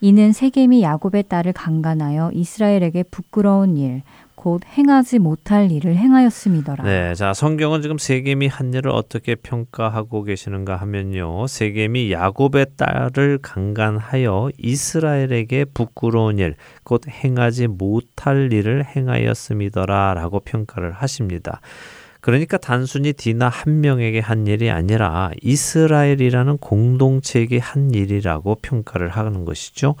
[0.00, 4.02] 이는 세겜이 야곱의 딸을 강간하여 이스라엘에게 부끄러운 일,
[4.40, 6.84] 곧 행하지 못할 일을 행하였음이더라.
[6.84, 14.48] 네, 자 성경은 지금 세겜이 한 일을 어떻게 평가하고 계시는가 하면요, 세겜이 야곱의 딸을 강간하여
[14.56, 21.60] 이스라엘에게 부끄러운 일, 곧 행하지 못할 일을 행하였음이더라라고 평가를 하십니다.
[22.20, 29.94] 그러니까 단순히 디나 한 명에게 한 일이 아니라 이스라엘이라는 공동체에게 한 일이라고 평가를 하는 것이죠.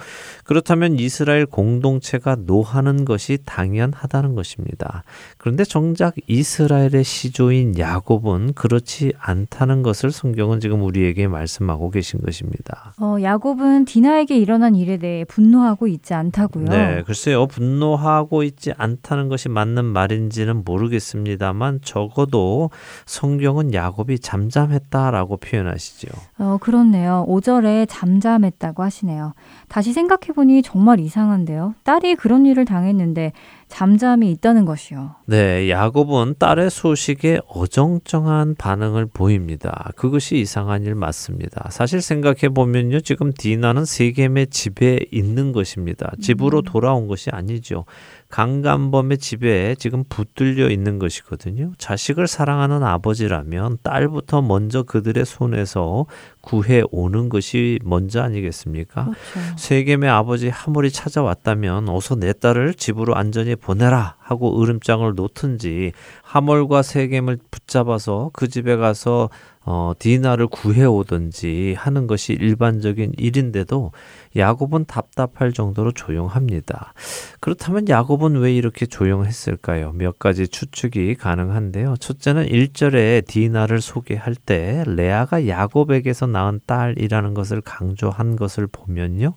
[0.44, 5.04] 그렇다면 이스라엘 공동체가 노하는 것이 당연하다는 것입니다.
[5.38, 12.94] 그런데 정작 이스라엘의 시조인 야곱은 그렇지 않다는 것을 성경은 지금 우리에게 말씀하고 계신 것입니다.
[13.00, 16.66] 어, 야곱은 디나에게 일어난 일에 대해 분노하고 있지 않다고요.
[16.66, 17.46] 네, 글쎄요.
[17.46, 22.70] 분노하고 있지 않다는 것이 맞는 말인지는 모르겠습니다만 적 어도
[23.06, 26.08] 성경은 야곱이 잠잠했다라고 표현하시죠.
[26.38, 27.24] 어, 그렇네요.
[27.28, 29.34] 5절에 잠잠했다고 하시네요.
[29.68, 31.74] 다시 생각해보니 정말 이상한데요.
[31.84, 33.32] 딸이 그런 일을 당했는데
[33.70, 35.14] 잠잠이 있다는 것이요.
[35.26, 39.90] 네, 야곱은 딸의 소식에 어정쩡한 반응을 보입니다.
[39.94, 41.68] 그것이 이상한 일 맞습니다.
[41.70, 46.10] 사실 생각해 보면요, 지금 디나는 세겜의 집에 있는 것입니다.
[46.20, 47.84] 집으로 돌아온 것이 아니죠.
[48.30, 51.72] 강간범의 집에 지금 붙들려 있는 것이거든요.
[51.78, 56.06] 자식을 사랑하는 아버지라면 딸부터 먼저 그들의 손에서
[56.40, 59.04] 구해 오는 것이 먼저 아니겠습니까?
[59.04, 59.56] 그렇죠.
[59.58, 67.38] 세겜의 아버지 하몰이 찾아왔다면 어서 내 딸을 집으로 안전히 보내라 하고 으름장을 놓든지 하몰과 세겜을
[67.50, 69.28] 붙잡아서 그 집에 가서
[69.62, 73.92] 어, 디나를 구해오든지 하는 것이 일반적인 일인데도
[74.34, 76.94] 야곱은 답답할 정도로 조용합니다.
[77.40, 79.92] 그렇다면 야곱은 왜 이렇게 조용했을까요?
[79.92, 81.96] 몇 가지 추측이 가능한데요.
[81.98, 89.34] 첫째는 1절에 디나를 소개할 때 레아가 야곱에게서 낳은 딸이라는 것을 강조한 것을 보면요.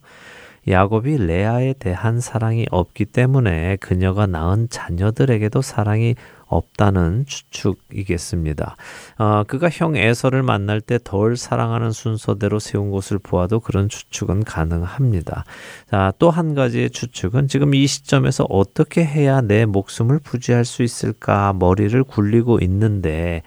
[0.67, 6.15] 야곱이 레아에 대한 사랑이 없기 때문에 그녀가 낳은 자녀들에게도 사랑이
[6.53, 8.75] 없다는 추측이겠습니다.
[9.17, 15.45] 어, 그가 형 에서를 만날 때 덜 사랑하는 순서대로 세운 것을 보아도 그런 추측은 가능합니다.
[15.89, 21.53] 자, 또 한 가지의 추측은 지금 이 시점에서 어떻게 해야 내 목숨을 부지할 수 있을까
[21.53, 23.43] 머리를 굴리고 있는데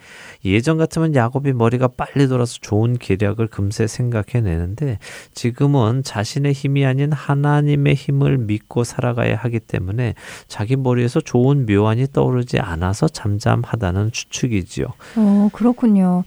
[0.47, 4.99] 예전 같으면 야곱이 머리가 빨리 돌아서 좋은 계략을 금세 생각해내는데
[5.35, 10.15] 지금은 자신의 힘이 아닌 하나님의 힘을 믿고 살아가야 하기 때문에
[10.49, 14.87] 자기 머리에서 좋은 묘안이 떠오르지 않아서 잠잠하다는 추측이지요.
[15.17, 16.25] 어, 그렇군요.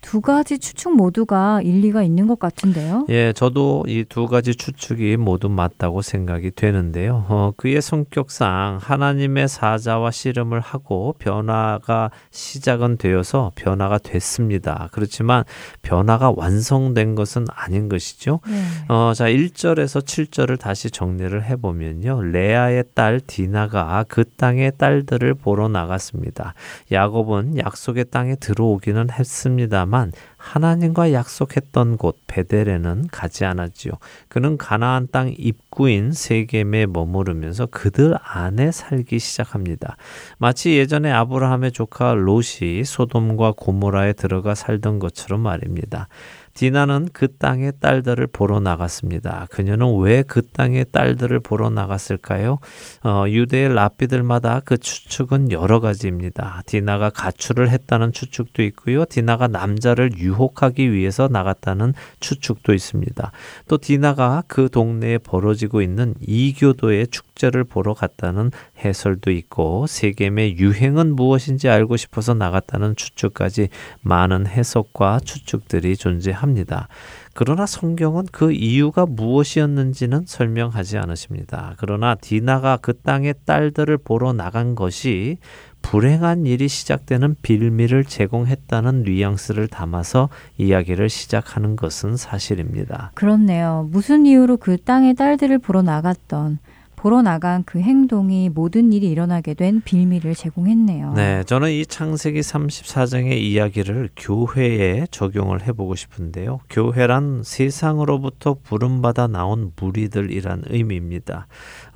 [0.00, 3.06] 두 가지 추측 모두가 일리가 있는 것 같은데요.
[3.10, 7.24] 예, 저도 이 두 가지 추측이 모두 맞다고 생각이 되는데요.
[7.28, 14.88] 어, 그의 성격상 하나님의 사자와 씨름을 하고 변화가 시작은 되어서 변화가 됐습니다.
[14.92, 15.44] 그렇지만
[15.82, 18.40] 변화가 완성된 것은 아닌 것이죠.
[18.48, 18.62] 네.
[18.88, 22.22] 어, 자, 1절에서 7절을 다시 정리를 해보면요.
[22.22, 26.54] 레아의 딸 디나가 그 땅의 딸들을 보러 나갔습니다.
[26.90, 33.92] 야곱은 약속의 땅에 들어오기는 했습니다 만 하나님과 약속했던 곳 베델에는 가지 않았지요.
[34.28, 39.96] 그는 가나안 땅 입구인 세겜에 머무르면서 그들 안에 살기 시작합니다.
[40.38, 46.08] 마치 예전에 아브라함의 조카 롯이 소돔과 고모라에 들어가 살던 것처럼 말입니다.
[46.54, 49.46] 디나는 그 땅의 딸들을 보러 나갔습니다.
[49.50, 52.58] 그녀는 왜 그 땅의 딸들을 보러 나갔을까요?
[53.02, 56.62] 어, 유대의 랍비들마다 그 추측은 여러 가지입니다.
[56.66, 59.04] 디나가 가출을 했다는 추측도 있고요.
[59.06, 63.32] 디나가 남자를 유혹하기 위해서 나갔다는 추측도 있습니다.
[63.68, 67.08] 또 디나가 그 동네에 벌어지고 있는 이교도의
[67.40, 68.50] 축제를 보러 갔다는
[68.84, 73.68] 해설도 있고 세겜의 유행은 무엇인지 알고 싶어서 나갔다는 추측까지
[74.02, 76.88] 많은 해석과 추측들이 존재합니다.
[77.32, 81.74] 그러나 성경은 그 이유가 무엇이었는지는 설명하지 않으십니다.
[81.78, 85.38] 그러나 디나가 그 땅의 딸들을 보러 나간 것이
[85.80, 90.28] 불행한 일이 시작되는 빌미를 제공했다는 뉘앙스를 담아서
[90.58, 93.12] 이야기를 시작하는 것은 사실입니다.
[93.14, 93.88] 그렇네요.
[93.90, 96.58] 무슨 이유로 그 땅의 딸들을 보러 나갔던
[97.00, 101.14] 보러 나간 그 행동이 모든 일이 일어나게 된 빌미를 제공했네요.
[101.14, 106.60] 네, 저는 이 창세기 34장의 이야기를 교회에 적용을 해보고 싶은데요.
[106.68, 111.46] 교회란 세상으로부터 부름받아 나온 무리들이란 의미입니다.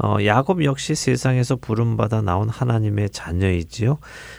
[0.02, 3.98] 어, 야곱 역시 세상에서 부름받아 나온 하나님의 자녀이지요.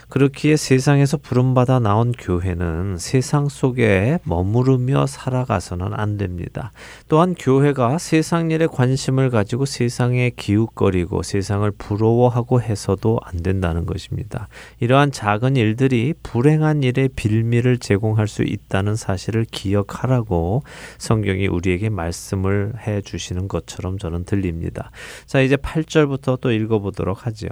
[0.10, 6.72] 그렇기에 세상에서 부름받아 나온 교회는 세상 속에 머무르며 살아가서는 안 됩니다.
[7.08, 14.48] 또한 교회가 세상 일에 관심을 가지고 세상에 기웃거리고 세상을 부러워하고 해서도 안 된다는 것입니다.
[14.80, 20.64] 이러한 작은 일들이 불행한 일의 빌미를 제공할 수 있다는 사실을 기억하라고
[20.98, 24.92] 성경이 우리에게 말씀을 해 주시는 것처럼 저는 들립니다.
[25.26, 27.48] 자, 이제 8절부터 또 읽어보도록 하죠.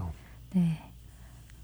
[0.53, 0.92] 네.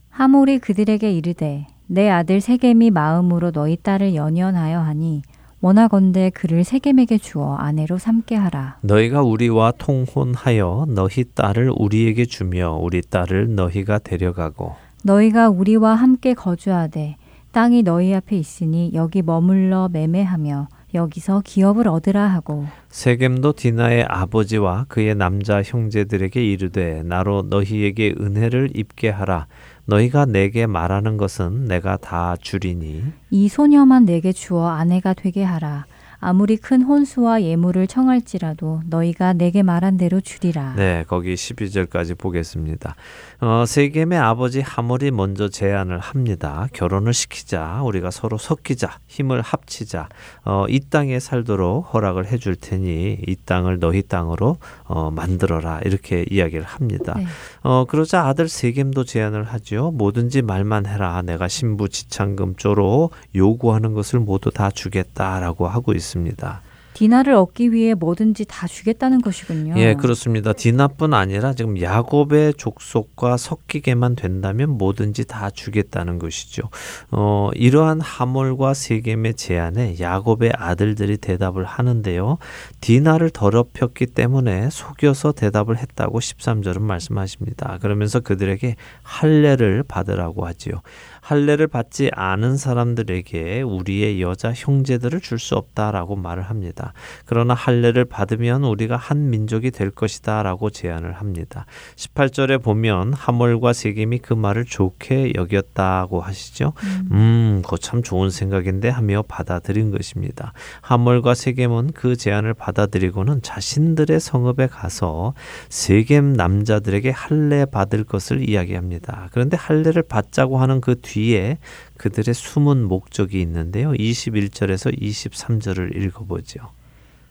[0.10, 5.22] 하몰이 그들에게 이르되 내 아들 세겜이 마음으로 너희 딸을 연연하여 하니
[5.62, 8.78] 원하건대 그를 세겜에게 주어 아내로 삼게 하라.
[8.82, 17.18] 너희가 우리와 통혼하여 너희 딸을 우리에게 주며 우리 딸을 너희가 데려가고 너희가 우리와 함께 거주하되
[17.52, 25.16] 땅이 너희 앞에 있으니 여기 머물러 매매하며 여기서 기업을 얻으라 하고 세겜도 디나의 아버지와 그의
[25.16, 29.48] 남자 형제들에게 이르되 나로 너희에게 은혜를 입게 하라
[29.90, 35.86] 너희가 내게 말하는 것은 내가 다 주리니 이 소녀만 내게 주어 아내가 되게 하라.
[36.22, 40.74] 아무리 큰 혼수와 예물을 청할지라도 너희가 내게 말한 대로 주리라.
[40.76, 42.96] 네, 거기 12절까지 보겠습니다.
[43.42, 46.68] 어, 세겜의 아버지 하몰이 먼저 제안을 합니다.
[46.74, 47.82] 결혼을 시키자.
[47.84, 49.00] 우리가 서로 섞이자.
[49.08, 50.10] 힘을 합치자.
[50.44, 55.80] 어, 이 땅에 살도록 허락을 해줄 테니 이 땅을 너희 땅으로 어, 만들어라.
[55.86, 57.14] 이렇게 이야기를 합니다.
[57.16, 57.26] 네.
[57.64, 59.92] 어, 그러자 아들 세겜도 제안을 하죠.
[59.92, 61.22] 뭐든지 말만 해라.
[61.22, 66.62] 내가 신부 지창금 쪼로 요구하는 것을 모두 다 주겠다라고 하고 있습니다.
[67.00, 69.76] 디나를 얻기 위해 뭐든지 다 주겠다는 것이군요.
[69.78, 70.52] 예, 그렇습니다.
[70.52, 76.64] 디나뿐 아니라 지금 야곱의 족속과 섞이게만 된다면 뭐든지 다 주겠다는 것이죠.
[77.12, 82.38] 어, 이러한 하몰과 세겜의 제안에 야곱의 아들들이 대답을 하는데요.
[82.82, 87.78] 디나를 더럽혔기 때문에 속여서 대답을 했다고 13절은 말씀하십니다.
[87.82, 90.82] 그러면서 그들에게 할례를 받으라고 하지요.
[91.30, 96.92] 할례를 받지 않은 사람들에게 우리의 여자 형제들을 줄 수 없다라고 말을 합니다.
[97.26, 101.66] 그러나 할례를 받으면 우리가 한 민족이 될 것이다라고 제안을 합니다.
[101.96, 106.74] 18절에 보면 하몰과 세겜이 그 말을 좋게 여겼다고 하시죠.
[107.14, 110.52] 음, 그거 참 좋은 생각인데 하며 받아들인 것입니다.
[110.82, 115.34] 하몰과 세겜은 그 제안을 받아들이고는 자신들의 성읍에 가서
[115.70, 119.30] 세겜 남자들에게 할례 받을 것을 이야기합니다.
[119.32, 121.58] 그런데 할례를 받자고 하는 그 뒤에
[121.98, 123.92] 그들의 숨은 목적이 있는데요.
[123.92, 126.72] 21절에서 23절을 읽어보죠.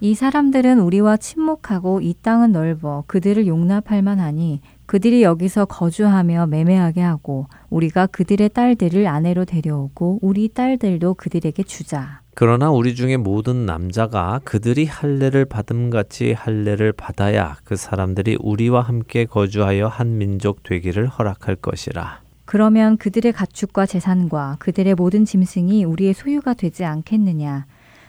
[0.00, 7.48] 이 사람들은 우리와 친목하고 이 땅은 넓어 그들을 용납할 만하니 그들이 여기서 거주하며 매매하게 하고
[7.68, 12.20] 우리가 그들의 딸들을 아내로 데려오고 우리 딸들도 그들에게 주자.
[12.34, 19.24] 그러나 우리 중에 모든 남자가 그들이 할례를 받음 같이 할례를 받아야 그 사람들이 우리와 함께
[19.24, 22.27] 거주하여 한 민족 되기를 허락할 것이라.
[22.48, 27.66] 그러면 그들의 가축과 재산과 그들의 모든 짐승이 우리의 소유가 되지 않겠느냐.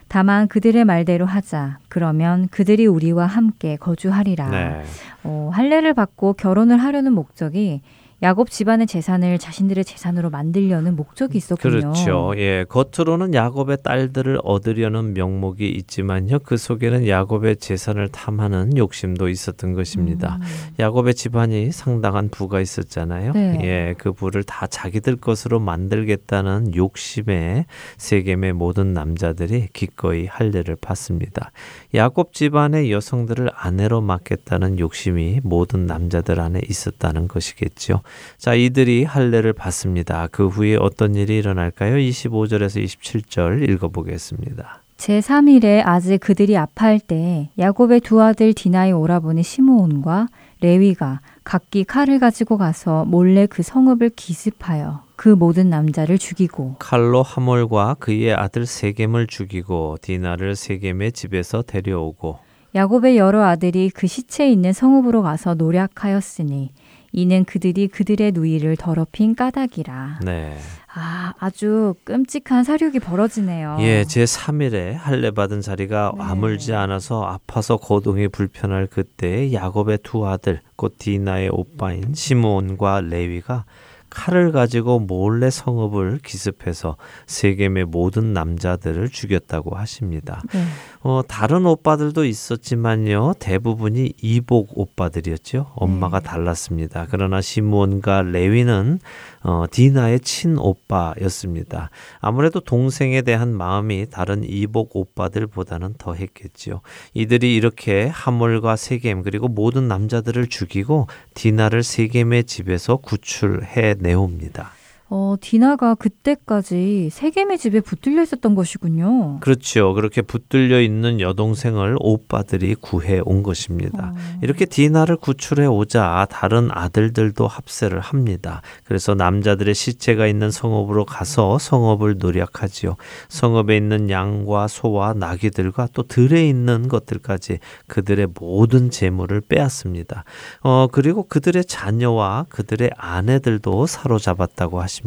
[0.07, 1.79] 다만 그들의 말대로 하자.
[1.89, 4.49] 그러면 그들이 우리와 함께 거주하리라.
[4.49, 4.83] 네.
[5.25, 7.81] 어, 할례를 받고 결혼을 하려는 목적이
[8.21, 11.79] 야곱 집안의 재산을 자신들의 재산으로 만들려는 목적이 있었군요.
[11.79, 12.33] 그렇죠.
[12.35, 16.39] 예, 겉으로는 야곱의 딸들을 얻으려는 명목이 있지만요.
[16.39, 20.37] 그 속에는 야곱의 재산을 탐하는 욕심도 있었던 것입니다.
[20.41, 20.47] 음.
[20.79, 23.31] 야곱의 집안이 상당한 부가 있었잖아요.
[23.31, 23.59] 네.
[23.63, 27.65] 예, 그 부를 다 자기들 것으로 만들겠다는 욕심에
[27.97, 31.51] 세겜의 모든 남자들이 기꺼이 할례를 받습니다.
[31.95, 38.01] 야곱 집안의 여성들을 아내로 맡겠다는 욕심이 모든 남자들 안에 있었다는 것이겠죠.
[38.37, 40.27] 자, 이들이 할례를 받습니다.
[40.31, 41.95] 그 후에 어떤 일이 일어날까요?
[41.95, 44.83] 25절에서 27절 읽어보겠습니다.
[44.99, 50.27] 제3일에 아직 그들이 아파할 때 야곱의 두 아들 디나의 오라버니 시므온과
[50.59, 57.95] 레위가 각기 칼을 가지고 가서 몰래 그 성읍을 기습하여 그 모든 남자를 죽이고 칼로 하몰과
[57.99, 62.39] 그의 아들 세겜을 죽이고 디나를 세겜의 집에서 데려오고
[62.75, 66.71] 야곱의 여러 아들이 그 시체 있는 성읍으로 가서 노략하였으니
[67.11, 70.19] 이는 그들이 그들의 누이를 더럽힌 까닭이라.
[70.23, 70.57] 네.
[70.93, 73.77] 아, 아주 끔찍한 사륙이 벌어지네요.
[73.81, 76.23] 예, 제 3일에 할례 받은 자리가 네.
[76.23, 83.65] 아물지 않아서 아파서 거동이 불편할 그때 야곱의 두 아들 곧 디나의 오빠인 시므온과 레위가
[84.09, 86.97] 칼을 가지고 몰래 성읍을 기습해서
[87.27, 90.41] 세겜의 모든 남자들을 죽였다고 하십니다.
[90.53, 90.63] 네.
[91.01, 93.33] 어, 다른 오빠들도 있었지만요.
[93.39, 95.71] 대부분이 이복 오빠들이었죠.
[95.75, 96.27] 엄마가 네.
[96.27, 97.07] 달랐습니다.
[97.09, 98.99] 그러나 시므온과 레위는
[99.41, 101.89] 어, 디나의 친오빠였습니다.
[102.19, 106.81] 아무래도 동생에 대한 마음이 다른 이복 오빠들보다는 더했겠지요.
[107.13, 114.78] 이들이 이렇게 하몰과 세겜 그리고 모든 남자들을 죽이고 디나를 세겜의 집에서 구출해 내옵니다.
[115.11, 119.39] 어, 디나가 그때까지 세겜의 집에 붙들려 있었던 것이군요.
[119.39, 119.93] 그렇죠.
[119.95, 124.13] 그렇게 붙들려 있는 여동생을 오빠들이 구해 온 것입니다.
[124.15, 124.39] 어.
[124.43, 128.61] 이렇게 디나를 구출해 오자 다른 아들들도 합세를 합니다.
[128.83, 132.95] 그래서 남자들의 시체가 있는 성읍으로 가서 성읍을 노력하지요.
[133.29, 137.57] 성읍에 있는 양과 소와 나귀들과 또 들에 있는 것들까지
[137.87, 140.23] 그들의 모든 재물을 빼앗습니다.
[140.61, 144.98] 어, 그리고 그들의 자녀와 그들의 아내들도 사로잡았다고 하십니다.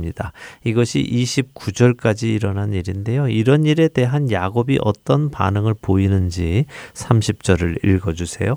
[0.64, 3.28] 이것이 29절까지 일어난 일인데요.
[3.28, 8.57] 이런 일에 대한 야곱이 어떤 반응을 보이는지 30절을 읽어 주세요.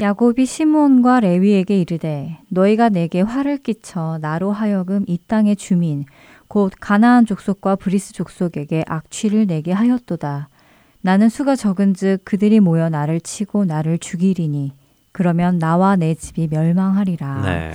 [0.00, 6.04] 야곱이 시몬과 레위에게 이르되 너희가 내게 화를 끼쳐 나로 하여금 이 땅의 주민
[6.46, 10.48] 곧 가나안 족속과 브리스 족속에게 악취를 내게 하였도다.
[11.02, 14.72] 나는 수가 적은즉 그들이 모여 나를 치고 나를 죽이리니
[15.12, 17.42] 그러면 나와 내 집이 멸망하리라.
[17.42, 17.72] 네.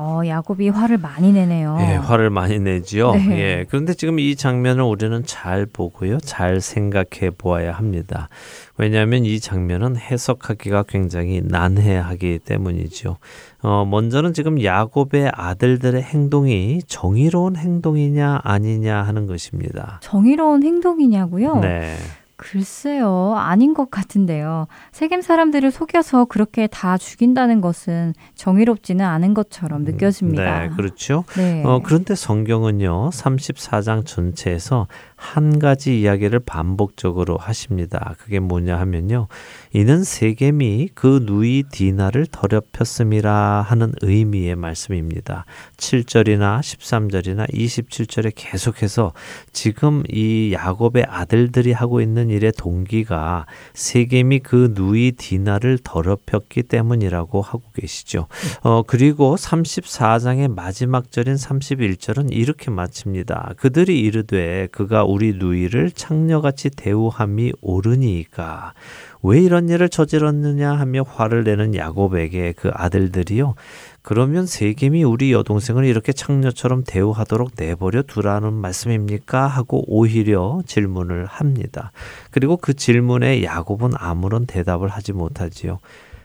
[0.00, 1.76] 어, 야곱이 화를 많이 내네요.
[1.80, 3.10] 예, 화를 많이 내지요.
[3.14, 3.40] 네.
[3.40, 3.66] 예.
[3.68, 6.20] 그런데 지금 이 장면을 우리는 잘 보고요.
[6.20, 8.28] 잘 생각해 보아야 합니다.
[8.76, 13.16] 왜냐하면 이 장면은 해석하기가 굉장히 난해하기 때문이죠.
[13.62, 19.98] 어, 먼저는 지금 야곱의 아들들의 행동이 정의로운 행동이냐 아니냐 하는 것입니다.
[20.00, 21.56] 정의로운 행동이냐고요?
[21.56, 21.96] 네.
[22.38, 24.68] 글쎄요, 아닌 것 같은데요.
[24.92, 30.60] 세겜 사람들을 속여서 그렇게 다 죽인다는 것은 정의롭지는 않은 것처럼 느껴집니다.
[30.60, 31.24] 네, 그렇죠.
[31.36, 31.64] 네.
[31.64, 34.86] 어, 그런데 성경은요, 34장 전체에서
[35.18, 38.14] 한 가지 이야기를 반복적으로 하십니다.
[38.18, 39.26] 그게 뭐냐 하면요.
[39.72, 45.44] 이는 세겜이 그 누이 디나를 더럽혔음이라 하는 의미의 말씀입니다.
[45.76, 49.12] 7절이나 13절이나 27절에 계속해서
[49.52, 57.62] 지금 이 야곱의 아들들이 하고 있는 일의 동기가 세겜이 그 누이 디나를 더럽혔기 때문이라고 하고
[57.74, 58.28] 계시죠.
[58.62, 63.54] 어, 그리고 34장의 마지막 절인 31절은 이렇게 마칩니다.
[63.56, 68.74] 그들이 이르되 그가 우리 누이를 창녀같이 대우함이 옳으니까
[69.22, 73.54] 왜 이런 일을 저질렀느냐 하며 화를 내는 야곱에게 그 아들들이요.
[74.02, 79.46] 그러면 세겜이 우리 여동생을 이렇게 창녀처럼 대우하도록 내버려 두라는 말씀입니까?
[79.46, 81.92] 하고 오히려 질문을 합니다.
[82.30, 85.78] 그리고 그 질문에 야곱은 아무런 대답을 하지 못하지요.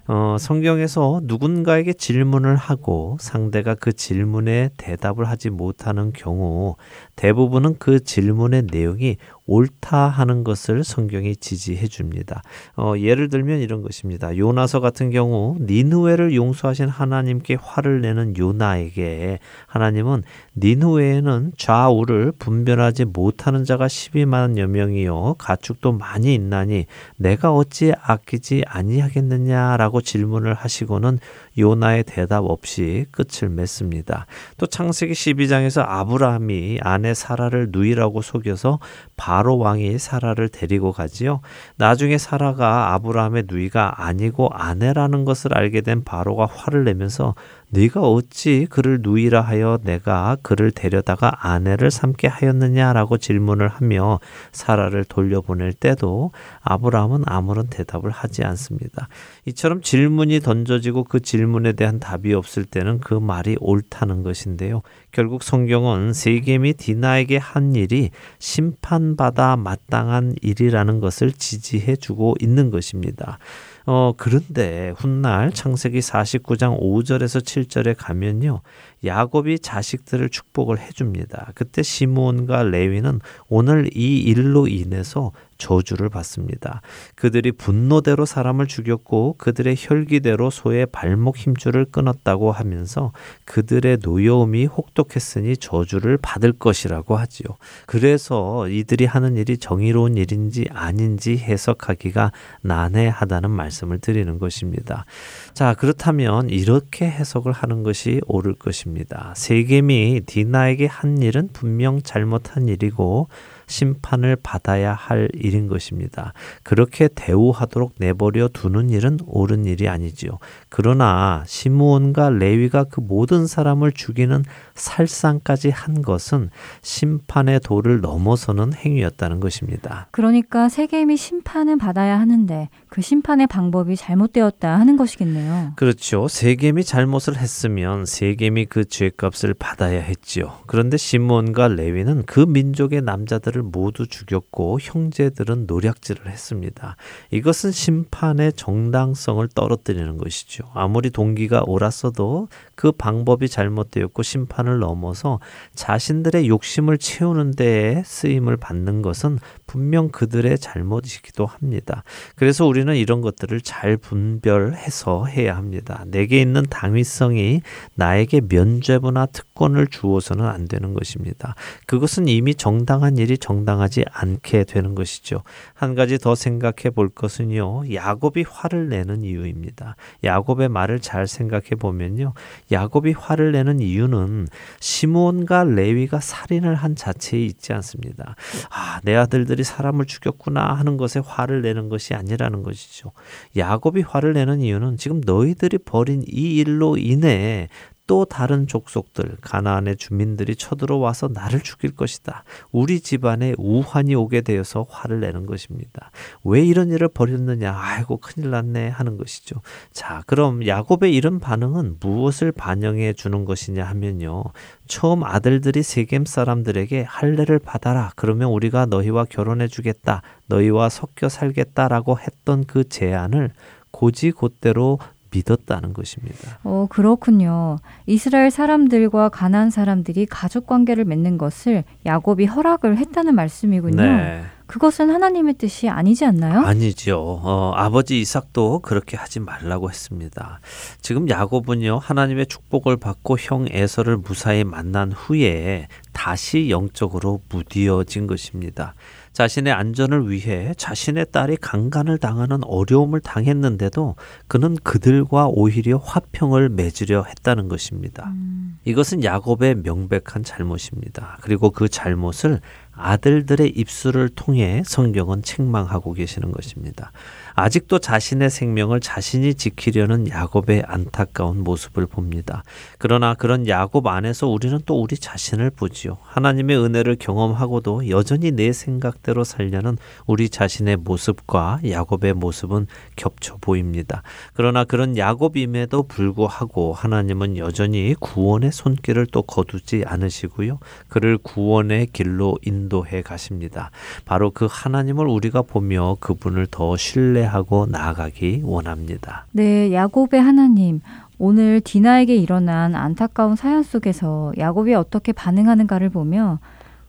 [0.06, 6.76] 어, 성경에서 누군가에게 질문을 하고 상대가 그 질문에 대답을 하지 못하는 경우
[7.16, 12.41] 대부분은 그 질문의 내용이 옳다 하는 것을 성경이 지지해 줍니다.
[12.76, 14.38] 어, 예를 들면 이런 것입니다.
[14.38, 20.24] 요나서 같은 경우 니누웨를 용서하신 하나님께 화를 내는 요나에게 하나님은
[20.55, 26.86] 니누웨에는 좌우를 분별하지 못하는 자가 12만여 명이요 가축도 많이 있나니
[27.18, 31.20] 내가 어찌 아끼지 아니하겠느냐라고 질문을 하시고는
[31.58, 34.26] 요나의 대답 없이 끝을 맺습니다.
[34.58, 38.80] 또 창세기 12장에서 아브라함이 아내 사라를 누이라고 속여서
[39.16, 41.41] 바로 왕이 사라를 데리고 가지요.
[41.78, 47.36] 나중에 사라가 아브라함의 누이가 아니고 아내라는 것을 알게 된 바로가 화를 내면서
[47.74, 54.19] 네가 어찌 그를 누이라 하여 내가 그를 데려다가 아내를 삼게 하였느냐라고 질문을 하며
[54.51, 59.07] 사라를 돌려보낼 때도 아브라함은 아무런 대답을 하지 않습니다.
[59.45, 64.84] 이처럼 질문이 던져지고 그 질문에 대한 답이 없을 때는 그 말이 옳다는 것인데요.
[65.11, 73.39] 결국 성경은 세겜이 디나에게 한 일이 심판받아 마땅한 일이라는 것을 지지해 주고 있는 것입니다.
[73.86, 78.62] 어, 그런데 훗날 창세기 49장 5절에서 7절에 가면요.
[79.04, 81.52] 야곱이 자식들을 축복을 해줍니다.
[81.56, 83.20] 그때 시므온과 레위는
[83.50, 85.32] 오늘 이 일로 인해서
[85.64, 86.82] 저주를 받습니다.
[87.16, 93.14] 그들이 분노대로 사람을 죽였고 그들의 혈기대로 소의 발목 힘줄을 끊었다고 하면서
[93.45, 97.47] 그들의 노여움이 혹독했으니 저주를 받을 것이라고 하지요.
[97.86, 105.05] 그래서 이들이 하는 일이 정의로운 일인지 아닌지 해석하기가 난해하다는 말씀을 드리는 것입니다.
[105.53, 109.34] 자, 그렇다면 이렇게 해석을 하는 것이 옳을 것입니다.
[109.38, 113.30] 세겜이 디나에게 한 일은 분명 잘못한 일이고
[113.74, 116.34] 심판을 받아야 할 일인 것입니다.
[116.61, 120.38] 그렇게 대우하도록 내버려 두는 일은 옳은 일이 아니지요.
[120.69, 124.43] 그러나 시므온과 레위가 그 모든 사람을 죽이는
[124.76, 126.49] 살상까지 한 것은
[126.82, 130.07] 심판의 도를 넘어서는 행위였다는 것입니다.
[130.11, 135.74] 그러니까 세겜이 심판을 받아야 하는데 그 심판의 방법이 잘못되었다 하는 것이겠네요.
[135.76, 136.28] 그렇죠.
[136.28, 140.59] 세겜이 잘못을 했으면 세겜이 그 죄값을 받아야 했지요.
[140.67, 146.95] 그런데 시몬과 레위는 그 민족의 남자들을 모두 죽였고 형제들은 노략질을 했습니다.
[147.32, 150.63] 이것은 심판의 정당성을 떨어뜨리는 것이죠.
[150.74, 155.39] 아무리 동기가 옳았어도 그 방법이 잘못되었고 심판 을 넘어서
[155.76, 162.03] 자신들의 욕심을 채우는 데에 쓰임을 받는 것은 분명 그들의 잘못이기도 합니다.
[162.36, 166.03] 그래서 우리는 이런 것들을 잘 분별해서 해야 합니다.
[166.07, 167.61] 내게 있는 당위성이
[167.95, 171.55] 나에게 면죄부나 특권을 주어서는 안 되는 것입니다.
[171.86, 175.43] 그것은 이미 정당한 일이 정당하지 않게 되는 것이죠.
[175.74, 177.93] 한 가지 더 생각해 볼 것은요.
[177.93, 179.95] 야곱이 화를 내는 이유입니다.
[180.24, 182.34] 야곱의 말을 잘 생각해 보면요.
[182.72, 184.47] 야곱이 화를 내는 이유는
[184.80, 188.36] 시므온과 레위가 살인을 한 자체에 있지 않습니다.
[188.70, 193.12] 아, 내 아들들 이 사람을 죽였구나 하는 것에 화를 내는 것이 아니라는 것이죠.
[193.58, 197.70] 야곱이 화를 내는 이유는 지금 너희들이 벌인 이 일로 인해
[198.06, 202.43] 또 다른 족속들 가나안의 주민들이 쳐들어와서 나를 죽일 것이다.
[202.72, 206.12] 우리 집안에 우환이 오게 되어서 화를 내는 것입니다.
[206.43, 207.74] 왜 이런 일을 벌였느냐?
[207.76, 209.62] 아이고 큰일 났네 하는 것이죠.
[209.91, 214.43] 자, 그럼 야곱의 이런 반응은 무엇을 반영해 주는 것이냐 하면요.
[214.88, 218.12] 처음 아들들이 세겜 사람들에게 할례를 받아라.
[218.18, 220.22] 그러면 우리가 너희와 결혼해 주겠다.
[220.47, 223.51] 너희와 섞여 살겠다라고 했던 그 제안을
[223.91, 224.99] 고지곧대로
[225.34, 226.60] 믿었다는 것입니다.
[226.64, 227.78] 어, 그렇군요.
[228.06, 234.02] 이스라엘 사람들과 가나안 사람들이 가족 관계를 맺는 것을 야곱이 허락을 했다는 말씀이군요.
[234.02, 234.44] 네.
[234.66, 236.62] 그것은 하나님의 뜻이 아니지 않나요?
[236.62, 237.42] 아니죠.
[237.44, 240.62] 어, 아버지 이삭도 그렇게 하지 말라고 했습니다.
[241.02, 248.96] 지금 야곱은요 하나님의 축복을 받고 형 에서를 무사히 만난 후에 다시 영적으로 무디어진 것입니다.
[249.34, 254.16] 자신의 안전을 위해 자신의 딸이 강간을 당하는 어려움을 당했는데도
[254.48, 258.30] 그는 그들과 오히려 화평을 맺으려 했다는 것입니다.
[258.30, 258.78] 음.
[258.86, 261.38] 이것은 야곱의 명백한 잘못입니다.
[261.42, 262.62] 그리고 그 잘못을
[262.92, 267.12] 아들들의 입술을 통해 성경은 책망하고 계시는 것입니다.
[267.56, 272.64] 아직도 자신의 생명을 자신이 지키려는 야곱의 안타까운 모습을 봅니다.
[272.97, 276.18] 그러나 그런 야곱 안에서 우리는 또 우리 자신을 보지요.
[276.24, 284.24] 하나님의 은혜를 경험하고도 여전히 내 생각대로 살려는 우리 자신의 모습과 야곱의 모습은 겹쳐 보입니다.
[284.54, 290.80] 그러나 그런 야곱임에도 불구하고 하나님은 여전히 구원의 손길을 또 거두지 않으시고요.
[291.08, 293.91] 그를 구원의 길로 인도해 가십니다.
[294.26, 299.46] 바로 그 하나님을 우리가 보며 그분을 더 신뢰 신뢰하고 나아가기 원합니다.
[299.52, 301.02] 네, 야곱의 하나님.
[301.38, 306.60] 오늘 디나에게 일어난 안타까운 사연 속에서 야곱이 어떻게 반응하는가를 보며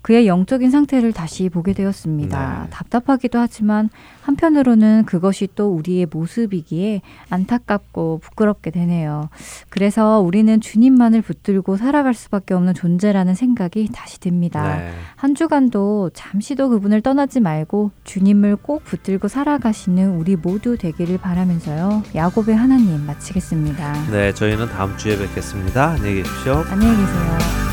[0.05, 2.65] 그의 영적인 상태를 다시 보게 되었습니다.
[2.65, 2.71] 네.
[2.71, 3.89] 답답하기도 하지만
[4.21, 7.01] 한편으로는 그것이 또 우리의 모습이기에
[7.31, 9.31] 안타깝고 부끄럽게 되네요.
[9.71, 14.77] 그래서 우리는 주님만을 붙들고 살아갈 수밖에 없는 존재라는 생각이 다시 듭니다.
[14.77, 14.91] 네.
[15.17, 22.03] 한 주간도 잠시도 그분을 떠나지 말고 주님을 꼭 붙들고 살아가시는 우리 모두 되기를 바라면서요.
[22.15, 24.11] 야곱의 하나님 마치겠습니다.
[24.11, 25.93] 네, 저희는 다음 주에 뵙겠습니다.
[25.93, 26.63] 안녕히 계십시오.
[26.69, 27.64] 안녕히 계세요.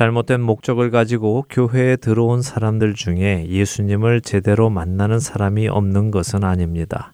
[0.00, 7.12] 잘못된 목적을 가지고 교회에 들어온 사람들 중에 예수님을 제대로 만나는 사람이 없는 것은 아닙니다.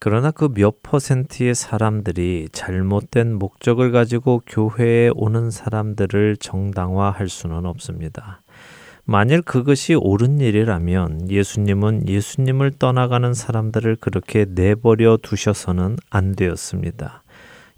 [0.00, 8.42] 그러나 그 몇 퍼센트의 사람들이 잘못된 목적을 가지고 교회에 오는 사람들을 정당화할 수는 없습니다.
[9.04, 17.22] 만일 그것이 옳은 일이라면 예수님은 예수님을 떠나가는 사람들을 그렇게 내버려 두셔서는 안 되었습니다.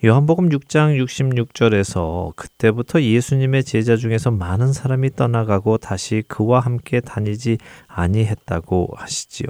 [0.02, 8.94] 요한복음 6장 66절에서 그때부터 예수님의 제자 중에서 많은 사람이 떠나가고 다시 그와 함께 다니지 아니했다고
[8.96, 9.48] 하시지요.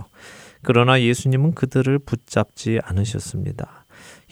[0.63, 3.85] 그러나 예수님은 그들을 붙잡지 않으셨습니다.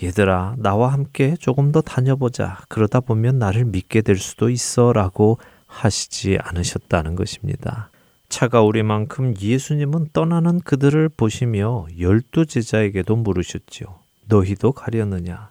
[0.02, 2.62] 얘들아, 나와 함께 조금 더 다녀보자.
[2.68, 4.92] 그러다 보면 나를 믿게 될 수도 있어.
[4.92, 5.38] 라고
[5.68, 7.92] 하시지 않으셨다는 것입니다.
[8.28, 14.00] 차가우리만큼 예수님은 떠나는 그들을 보시며 열두 제자에게도 물으셨지요.
[14.26, 15.50] 너희도 가려느냐?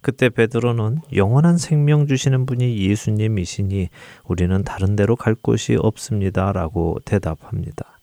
[0.00, 3.88] 그때 베드로는 영원한 생명 주시는 분이 예수님이시니
[4.24, 7.98] 우리는 다른 데로 갈 곳이 없습니다라고 대답합니다.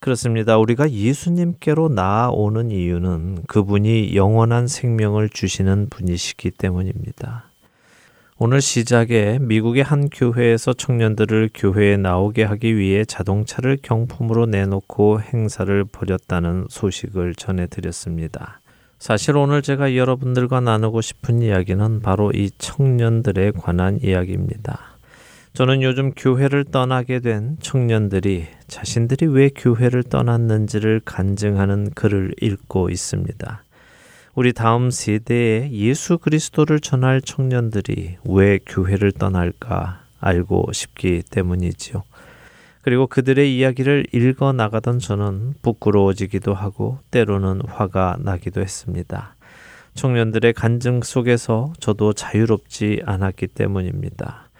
[0.00, 0.58] 그렇습니다.
[0.58, 7.44] 우리가 예수님께로 나아오는 이유는 그분이 영원한 생명을 주시는 분이시기 때문입니다.
[8.36, 16.66] 오늘 시작에 미국의 한 교회에서 청년들을 교회에 나오게 하기 위해 자동차를 경품으로 내놓고 행사를 벌였다는
[16.68, 18.60] 소식을 전해드렸습니다.
[19.04, 24.96] 사실 오늘 제가 여러분들과 나누고 싶은 이야기는 바로 이 청년들에 관한 이야기입니다.
[25.52, 33.62] 저는 요즘 교회를 떠나게 된 청년들이 자신들이 왜 교회를 떠났는지를 간증하는 글을 읽고 있습니다.
[34.36, 42.04] 우리 다음 세대에 예수 그리스도를 전할 청년들이 왜 교회를 떠날까 알고 싶기 때문이지요.
[42.84, 49.36] 그리고 그들의 이야기를 읽어 나가던 저는 부끄러워지기도 하고 때로는 화가 나기도 했습니다.
[49.94, 54.50] 청년들의 간증 속에서 저도 자유롭지 않았기 때문입니다.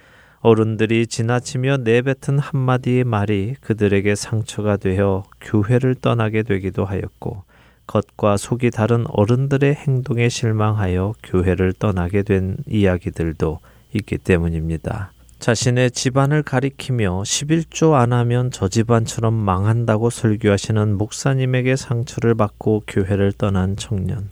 [0.41, 7.43] 어른들이 지나치며 내뱉은 한마디의 말이 그들에게 상처가 되어 교회를 떠나게 되기도 하였고,
[7.87, 13.59] 겉과 속이 다른 어른들의 행동에 실망하여 교회를 떠나게 된 이야기들도
[13.93, 15.14] 있기 때문입니다.
[15.39, 23.77] 자신의 집안을 가리키며 11조 안 하면 저 집안처럼 망한다고 설교하시는 목사님에게 상처를 받고 교회를 떠난
[23.77, 24.31] 청년.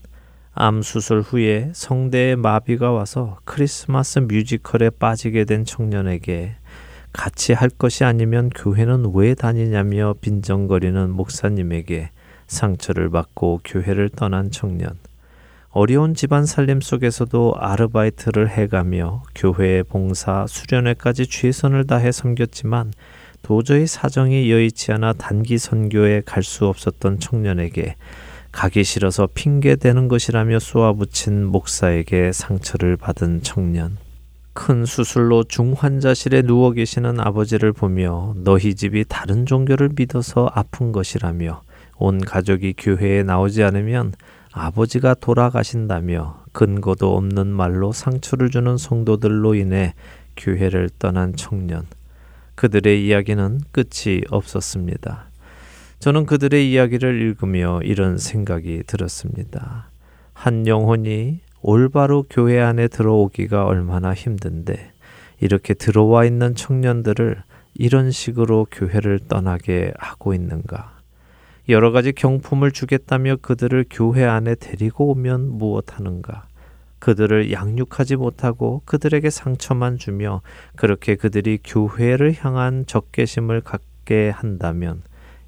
[0.55, 6.57] 암 수술 후에 성대에 마비가 와서 크리스마스 뮤지컬에 빠지게 된 청년에게
[7.13, 12.11] 같이 할 것이 아니면 교회는 왜 다니냐며 빈정거리는 목사님에게
[12.47, 14.99] 상처를 받고 교회를 떠난 청년.
[15.73, 22.93] 어려운 집안 살림 속에서도 아르바이트를 해가며 교회의 봉사, 수련회까지 최선을 다해 섬겼지만
[23.41, 27.97] 도저히 사정이 여의치 않아 단기 선교에 갈 수 없었던 청년에게
[28.53, 33.97] 가기 싫어서 핑계 대는 것이라며 쏘아붙인 목사에게 상처를 받은 청년.
[34.53, 41.63] 큰 수술로 중환자실에 누워 계시는 아버지를 보며 너희 집이 다른 종교를 믿어서 아픈 것이라며
[41.97, 44.13] 온 가족이 교회에 나오지 않으면
[44.53, 49.95] 아버지가 돌아가신다며 근거도 없는 말로 상처를 주는 성도들로 인해
[50.37, 51.87] 교회를 떠난 청년.
[52.55, 55.27] 그들의 이야기는 끝이 없었습니다.
[55.99, 59.89] 저는 그들의 이야기를 읽으며 이런 생각이 들었습니다.
[60.35, 64.93] 한 영혼이 올바로 교회 안에 들어오기가 얼마나 힘든데
[65.41, 67.43] 이렇게 들어와 있는 청년들을
[67.75, 71.02] 이런 식으로 교회를 떠나게 하고 있는가?
[71.69, 76.47] 여러 가지 경품을 주겠다며 그들을 교회 안에 데리고 오면 무엇하는가?
[76.99, 80.41] 그들을 양육하지 못하고 그들에게 상처만 주며
[80.77, 85.03] 그렇게 그들이 교회를 향한 적개심을 갖게 한다면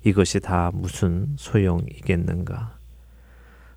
[0.04, 2.74] 이것이 다 무슨 소용이겠는가?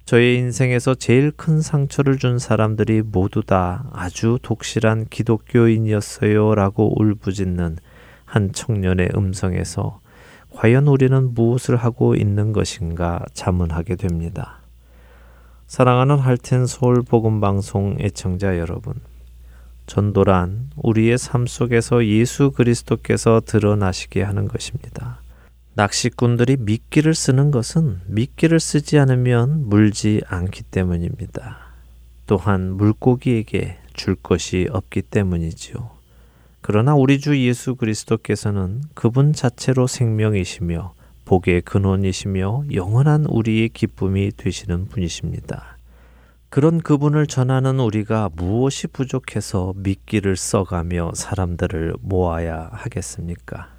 [0.06, 7.78] 저의 인생에서 제일 큰 상처를 준 사람들이 모두 다 아주 독실한 기독교인이었어요 라고 울부짖는
[8.26, 10.00] 한 청년의 음성에서
[10.58, 14.62] 과연 우리는 무엇을 하고 있는 것인가 자문하게 됩니다.
[15.68, 18.96] 사랑하는 할텐 서울 복음 방송 애청자 여러분.
[19.86, 25.22] 전도란 우리의 삶 속에서 예수 그리스도께서 드러나시게 하는 것입니다.
[25.76, 31.60] 낚시꾼들이 미끼를 쓰는 것은 미끼를 쓰지 않으면 물지 않기 때문입니다.
[32.26, 35.97] 또한 물고기에게 줄 것이 없기 때문이지요.
[36.70, 45.78] 그러나 우리 주 예수 그리스도께서는 그분 자체로 생명이시며 복의 근원이시며 영원한 우리의 기쁨이 되시는 분이십니다.
[46.50, 53.70] 그런 그분을 전하는 우리가 무엇이 부족해서 미끼를 써가며 사람들을 모아야 하겠습니까?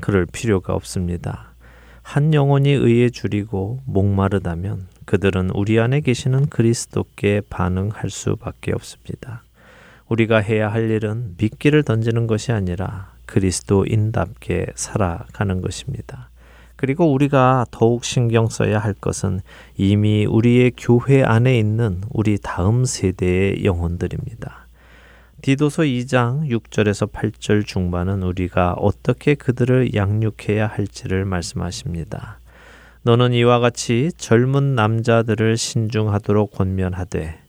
[0.00, 1.52] 그럴 필요가 없습니다.
[2.00, 9.42] 한 영혼이 의에 줄이고 목마르다면 그들은 우리 안에 계시는 그리스도께 반응할 수밖에 없습니다.
[10.12, 16.28] 우리가 해야 할 일은 미끼를 던지는 것이 아니라 그리스도인답게 살아가는 것입니다.
[16.76, 19.40] 그리고 우리가 더욱 신경 써야 할 것은
[19.76, 24.66] 이미 우리의 교회 안에 있는 우리 다음 세대의 영혼들입니다.
[25.40, 32.38] 디도서 2장 6절에서 8절 중반은 우리가 어떻게 그들을 양육해야 할지를 말씀하십니다.
[33.02, 37.40] 너는 이와 같이 젊은 남자들을 신중하도록 권면하되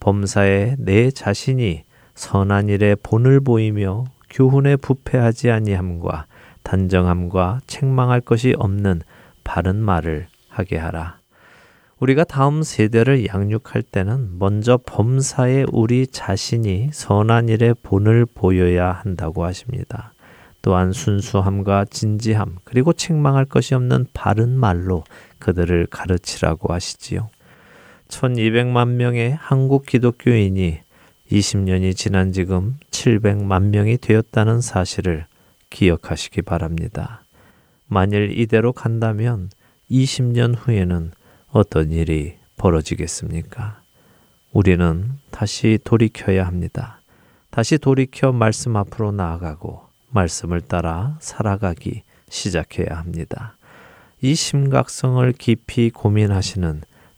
[0.00, 1.82] 범사에 내 자신이
[2.14, 6.26] 선한 일에 본을 보이며 교훈에 부패하지 아니함과
[6.62, 9.02] 단정함과 책망할 것이 없는
[9.44, 11.18] 바른 말을 하게 하라.
[12.00, 20.12] 우리가 다음 세대를 양육할 때는 먼저 범사에 우리 자신이 선한 일에 본을 보여야 한다고 하십니다.
[20.60, 25.04] 또한 순수함과 진지함, 그리고 책망할 것이 없는 바른 말로
[25.38, 27.28] 그들을 가르치라고 하시지요.
[28.08, 30.80] 1200만 명의 한국 기독교인이
[31.30, 35.26] 20년이 지난 지금 700만 명이 되었다는 사실을
[35.70, 37.24] 기억하시기 바랍니다.
[37.86, 39.50] 만일 이대로 간다면
[39.90, 41.12] 20년 후에는
[41.50, 43.80] 어떤 일이 벌어지겠습니까?
[44.52, 47.00] 우리는 다시 돌이켜야 합니다.
[47.50, 53.56] 다시 돌이켜 말씀 앞으로 나아가고 말씀을 따라 살아가기 시작해야 합니다.
[54.20, 56.82] 이 심각성을 깊이 고민하시는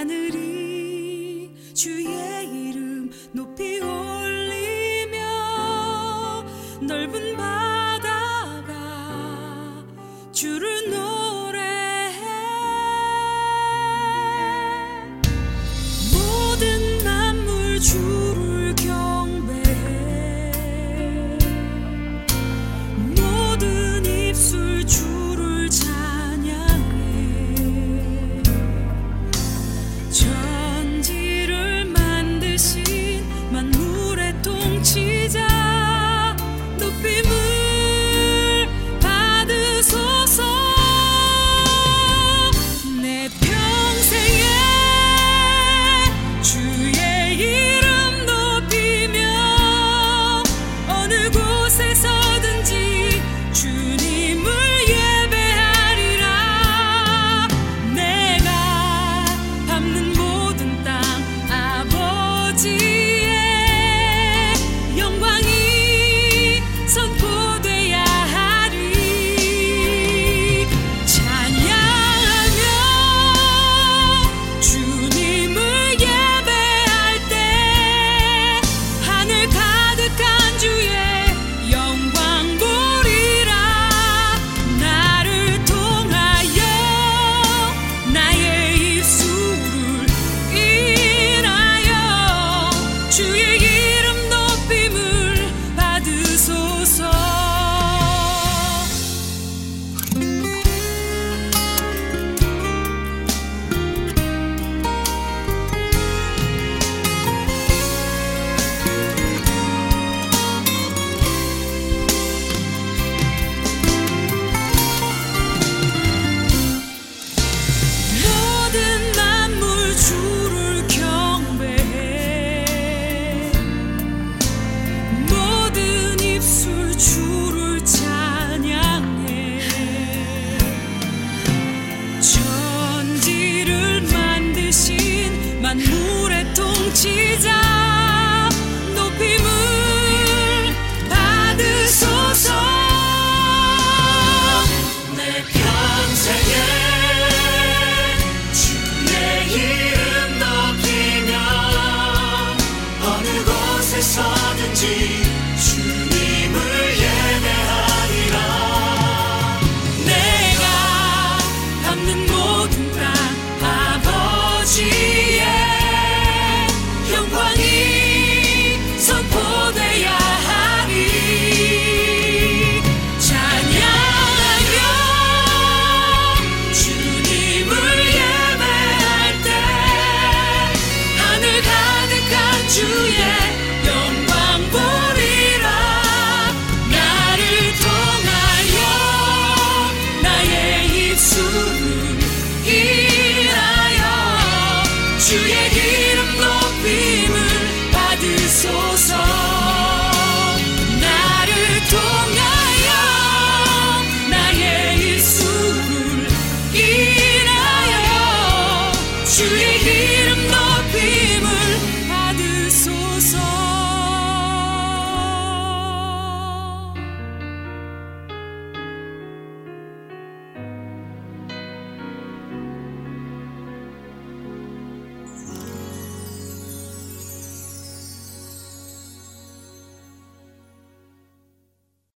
[0.00, 2.08] 하늘이 주의
[2.48, 5.18] 이름 높이 올리며
[6.80, 8.72] 넓은 바다가
[10.32, 11.09] 주를 노래